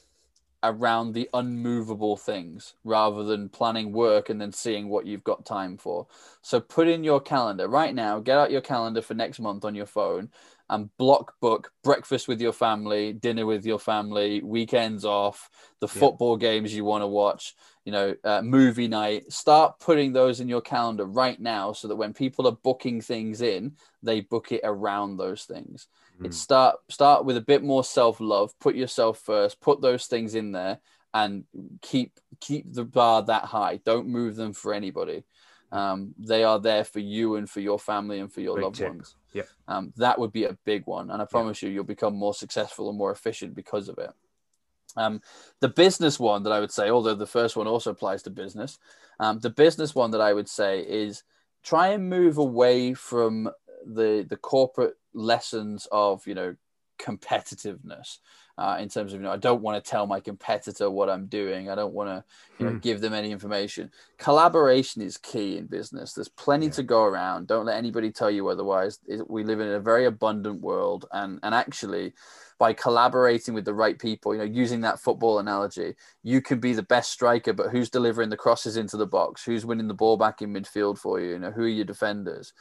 [0.61, 5.77] around the unmovable things rather than planning work and then seeing what you've got time
[5.77, 6.05] for.
[6.43, 9.73] So put in your calendar right now, get out your calendar for next month on
[9.73, 10.29] your phone
[10.69, 15.49] and block book breakfast with your family, dinner with your family, weekends off,
[15.79, 16.49] the football yeah.
[16.49, 17.55] games you want to watch,
[17.85, 19.31] you know, uh, movie night.
[19.31, 23.41] Start putting those in your calendar right now so that when people are booking things
[23.41, 25.87] in, they book it around those things.
[26.21, 26.27] Mm.
[26.27, 30.51] It start start with a bit more self-love, put yourself first, put those things in
[30.51, 30.79] there
[31.13, 31.45] and
[31.81, 33.79] keep keep the bar that high.
[33.83, 35.23] Don't move them for anybody.
[35.71, 38.75] Um, they are there for you and for your family and for your Great loved
[38.77, 38.89] tip.
[38.89, 39.15] ones.
[39.33, 39.43] Yeah.
[39.67, 41.11] Um, that would be a big one.
[41.11, 41.69] And I promise yeah.
[41.69, 44.11] you, you'll become more successful and more efficient because of it.
[44.95, 45.21] Um,
[45.59, 48.79] the business one that I would say, although the first one also applies to business,
[49.19, 51.23] um, the business one that I would say is
[51.63, 53.49] try and move away from
[53.85, 56.55] the the corporate lessons of you know
[56.99, 58.17] competitiveness
[58.59, 61.27] uh, in terms of you know I don't want to tell my competitor what I'm
[61.27, 61.69] doing.
[61.69, 62.23] I don't want to
[62.59, 62.79] you know hmm.
[62.79, 63.89] give them any information.
[64.17, 66.13] Collaboration is key in business.
[66.13, 66.73] There's plenty yeah.
[66.73, 67.47] to go around.
[67.47, 68.99] Don't let anybody tell you otherwise.
[69.27, 72.13] We live in a very abundant world, and and actually.
[72.59, 76.73] By collaborating with the right people, you know, using that football analogy, you can be
[76.73, 79.45] the best striker, but who's delivering the crosses into the box?
[79.45, 81.29] Who's winning the ball back in midfield for you?
[81.29, 82.51] You know, who are your defenders?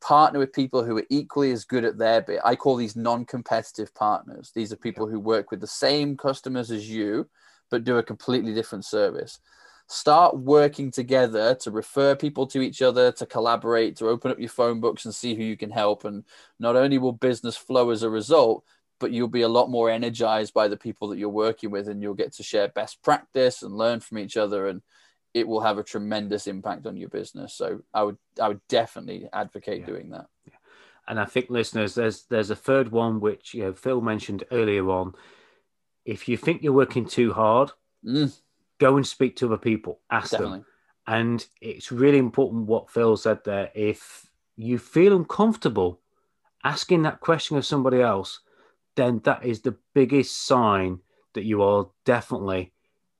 [0.00, 2.40] Partner with people who are equally as good at their bit.
[2.44, 4.52] I call these non-competitive partners.
[4.54, 7.28] These are people who work with the same customers as you,
[7.70, 9.40] but do a completely different service.
[9.88, 14.48] Start working together to refer people to each other, to collaborate, to open up your
[14.48, 16.04] phone books and see who you can help.
[16.04, 16.24] And
[16.58, 18.64] not only will business flow as a result,
[18.98, 22.02] but you'll be a lot more energized by the people that you're working with, and
[22.02, 24.66] you'll get to share best practice and learn from each other.
[24.66, 24.82] And
[25.36, 27.52] it will have a tremendous impact on your business.
[27.52, 29.86] So I would I would definitely advocate yeah.
[29.86, 30.28] doing that.
[30.46, 30.56] Yeah.
[31.06, 34.88] And I think listeners, there's there's a third one which you know Phil mentioned earlier
[34.88, 35.12] on.
[36.06, 37.70] If you think you're working too hard,
[38.02, 38.34] mm.
[38.78, 40.00] go and speak to other people.
[40.10, 40.58] Ask definitely.
[40.58, 40.66] them.
[41.06, 43.70] And it's really important what Phil said there.
[43.74, 46.00] If you feel uncomfortable
[46.64, 48.40] asking that question of somebody else,
[48.94, 51.00] then that is the biggest sign
[51.34, 52.72] that you are definitely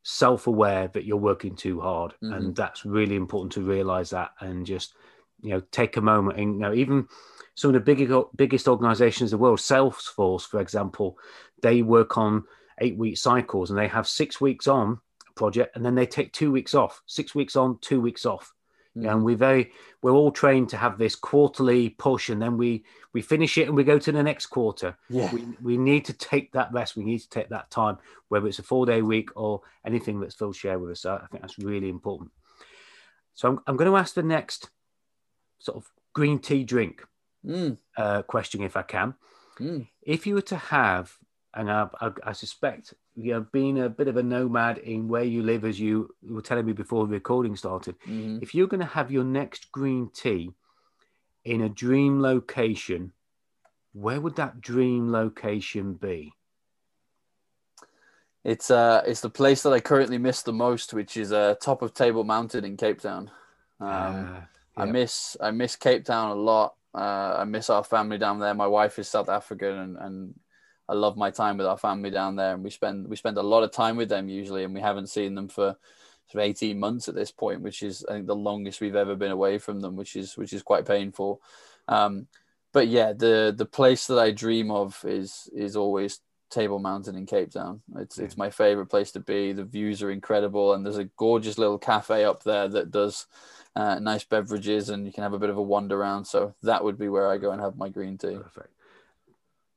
[0.08, 2.32] self-aware that you're working too hard mm-hmm.
[2.32, 4.94] and that's really important to realize that and just
[5.42, 7.06] you know, take a moment and you know, even
[7.54, 11.18] some of the biggest biggest organizations in the world, Salesforce, for example,
[11.62, 12.44] they work on
[12.80, 14.98] eight week cycles and they have six weeks on
[15.28, 18.52] a project and then they take two weeks off, six weeks on, two weeks off.
[18.96, 19.10] Mm.
[19.10, 19.72] And we're very
[20.02, 23.76] we're all trained to have this quarterly push and then we we finish it and
[23.76, 24.96] we go to the next quarter.
[25.08, 25.32] Yeah.
[25.32, 26.96] We, we need to take that rest.
[26.96, 30.34] We need to take that time, whether it's a four day week or anything that's
[30.34, 31.00] Phil shared with us.
[31.00, 32.30] So I think that's really important.
[33.34, 34.70] So I'm, I'm going to ask the next
[35.58, 37.04] sort of green tea drink
[37.44, 37.76] mm.
[37.96, 39.14] uh, question, if I can.
[39.60, 39.88] Mm.
[40.02, 41.12] If you were to have,
[41.54, 45.24] and I, I, I, suspect, you know, being a bit of a nomad in where
[45.24, 48.38] you live, as you were telling me before the recording started, mm-hmm.
[48.42, 50.50] if you're going to have your next green tea
[51.44, 53.12] in a dream location,
[53.92, 56.32] where would that dream location be?
[58.44, 61.82] It's uh, it's the place that I currently miss the most, which is uh, top
[61.82, 63.30] of Table Mountain in Cape Town.
[63.80, 64.40] Um, uh,
[64.76, 66.74] I miss I miss Cape Town a lot.
[66.94, 68.54] Uh, I miss our family down there.
[68.54, 70.34] My wife is South African, and, and
[70.88, 72.54] I love my time with our family down there.
[72.54, 75.08] And we spend we spend a lot of time with them usually, and we haven't
[75.08, 75.76] seen them for
[76.28, 79.16] sort of eighteen months at this point, which is I think the longest we've ever
[79.16, 81.40] been away from them, which is which is quite painful.
[81.88, 82.26] Um,
[82.72, 86.20] but yeah, the the place that I dream of is is always
[86.50, 87.82] Table Mountain in Cape Town.
[87.96, 88.24] It's yeah.
[88.24, 89.52] it's my favorite place to be.
[89.52, 93.26] The views are incredible, and there's a gorgeous little cafe up there that does
[93.74, 96.24] uh, nice beverages, and you can have a bit of a wander around.
[96.26, 98.36] So that would be where I go and have my green tea.
[98.36, 98.75] Perfect.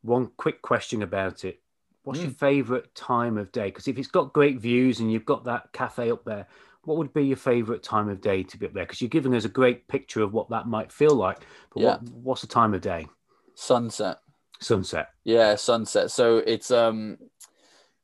[0.02, 1.62] One quick question about it:
[2.04, 2.24] What's mm.
[2.24, 3.66] your favourite time of day?
[3.66, 6.48] Because if it's got great views and you've got that cafe up there,
[6.84, 8.86] what would be your favourite time of day to be up there?
[8.86, 11.40] Because you're giving us a great picture of what that might feel like.
[11.74, 11.90] But yeah.
[11.90, 13.08] what, what's the time of day?
[13.56, 14.18] Sunset.
[14.60, 15.10] Sunset.
[15.24, 16.12] Yeah, sunset.
[16.12, 17.18] So it's um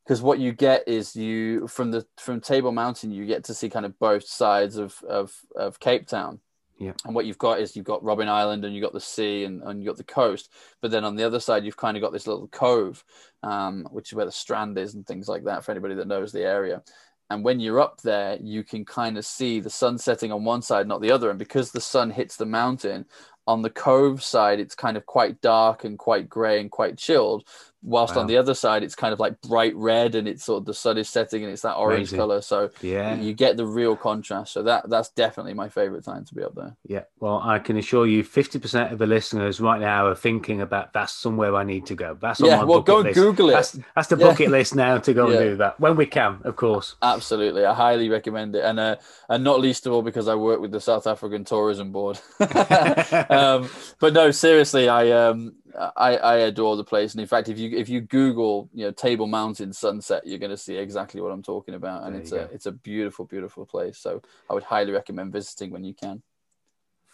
[0.05, 3.69] because what you get is you from the from Table Mountain you get to see
[3.69, 6.39] kind of both sides of of, of Cape Town.
[6.77, 6.91] Yeah.
[7.05, 9.61] And what you've got is you've got Robben Island and you've got the sea and,
[9.63, 10.51] and you've got the coast.
[10.81, 13.03] But then on the other side, you've kind of got this little cove,
[13.43, 16.31] um, which is where the strand is and things like that for anybody that knows
[16.31, 16.83] the area.
[17.29, 20.61] And when you're up there, you can kind of see the sun setting on one
[20.61, 21.29] side, not the other.
[21.29, 23.05] And because the sun hits the mountain,
[23.47, 27.47] on the cove side, it's kind of quite dark and quite grey and quite chilled
[27.85, 28.21] whilst wow.
[28.21, 30.73] on the other side it's kind of like bright red and it's sort of the
[30.73, 32.17] sun is setting and it's that orange Amazing.
[32.17, 32.41] color.
[32.41, 33.15] So yeah.
[33.15, 34.53] you get the real contrast.
[34.53, 36.75] So that that's definitely my favorite time to be up there.
[36.87, 37.03] Yeah.
[37.19, 41.13] Well i can assure you 50% of the listeners right now are thinking about that's
[41.13, 42.17] somewhere i need to go.
[42.19, 43.15] That's yeah well go list.
[43.15, 43.53] google it.
[43.53, 44.49] That's, that's the bucket yeah.
[44.49, 45.37] list now to go yeah.
[45.37, 46.95] and do that when we can of course.
[47.01, 47.65] Absolutely.
[47.65, 48.63] I highly recommend it.
[48.65, 48.95] And uh
[49.29, 52.19] and not least of all because i work with the south african tourism board.
[53.29, 53.69] Um
[53.99, 57.77] but no seriously i um I, I adore the place, and in fact, if you
[57.77, 61.43] if you Google you know Table Mountain sunset, you're going to see exactly what I'm
[61.43, 62.49] talking about, and there it's a go.
[62.53, 63.97] it's a beautiful, beautiful place.
[63.97, 66.21] So I would highly recommend visiting when you can.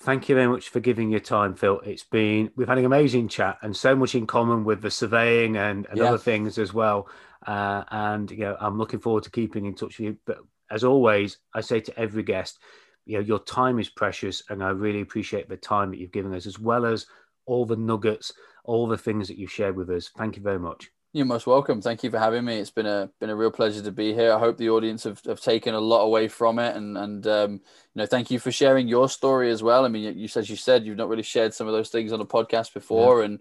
[0.01, 1.80] Thank you very much for giving your time, Phil.
[1.82, 5.57] It's been we've had an amazing chat and so much in common with the surveying
[5.57, 6.05] and, and yeah.
[6.05, 7.07] other things as well.
[7.45, 10.18] Uh, and you know, I'm looking forward to keeping in touch with you.
[10.26, 10.39] But
[10.72, 12.59] as always, I say to every guest,
[13.05, 16.34] you know, your time is precious, and I really appreciate the time that you've given
[16.34, 17.05] us, as well as
[17.45, 18.31] all the nuggets
[18.63, 20.09] all the things that you've shared with us.
[20.17, 20.91] Thank you very much.
[21.13, 21.81] You're most welcome.
[21.81, 22.57] Thank you for having me.
[22.57, 24.31] It's been a been a real pleasure to be here.
[24.31, 27.51] I hope the audience have, have taken a lot away from it, and and um,
[27.51, 27.59] you
[27.95, 29.83] know, thank you for sharing your story as well.
[29.83, 32.21] I mean, you as you said, you've not really shared some of those things on
[32.21, 33.25] a podcast before, yeah.
[33.25, 33.39] and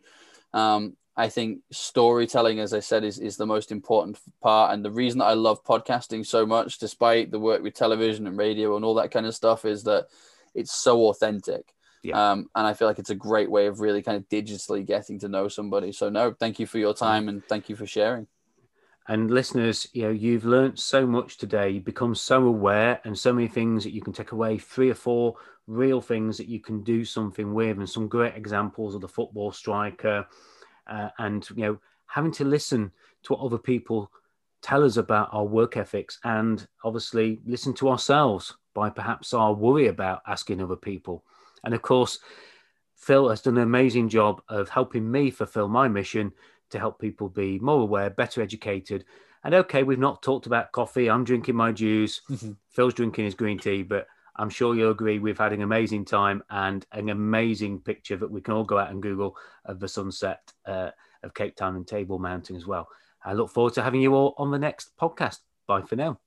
[0.52, 4.74] um, I think storytelling, as I said, is is the most important part.
[4.74, 8.36] And the reason that I love podcasting so much, despite the work with television and
[8.36, 10.08] radio and all that kind of stuff, is that
[10.56, 11.72] it's so authentic.
[12.02, 12.32] Yeah.
[12.32, 15.18] Um, and I feel like it's a great way of really kind of digitally getting
[15.20, 15.92] to know somebody.
[15.92, 18.26] So no, thank you for your time and thank you for sharing.
[19.08, 21.70] And listeners, you know, you've learned so much today.
[21.70, 24.94] You become so aware and so many things that you can take away, three or
[24.94, 25.34] four
[25.66, 29.52] real things that you can do something with, and some great examples of the football
[29.52, 30.26] striker.
[30.86, 32.92] Uh, and, you know, having to listen
[33.24, 34.10] to what other people
[34.62, 39.88] tell us about our work ethics and obviously listen to ourselves by perhaps our worry
[39.88, 41.24] about asking other people.
[41.64, 42.18] And of course,
[42.96, 46.32] Phil has done an amazing job of helping me fulfill my mission
[46.70, 49.04] to help people be more aware, better educated.
[49.42, 51.08] And okay, we've not talked about coffee.
[51.08, 52.20] I'm drinking my juice.
[52.30, 52.52] Mm-hmm.
[52.68, 54.06] Phil's drinking his green tea, but
[54.36, 58.40] I'm sure you'll agree we've had an amazing time and an amazing picture that we
[58.40, 60.90] can all go out and Google of the sunset uh,
[61.22, 62.88] of Cape Town and Table Mountain as well.
[63.24, 65.38] I look forward to having you all on the next podcast.
[65.66, 66.20] Bye for now.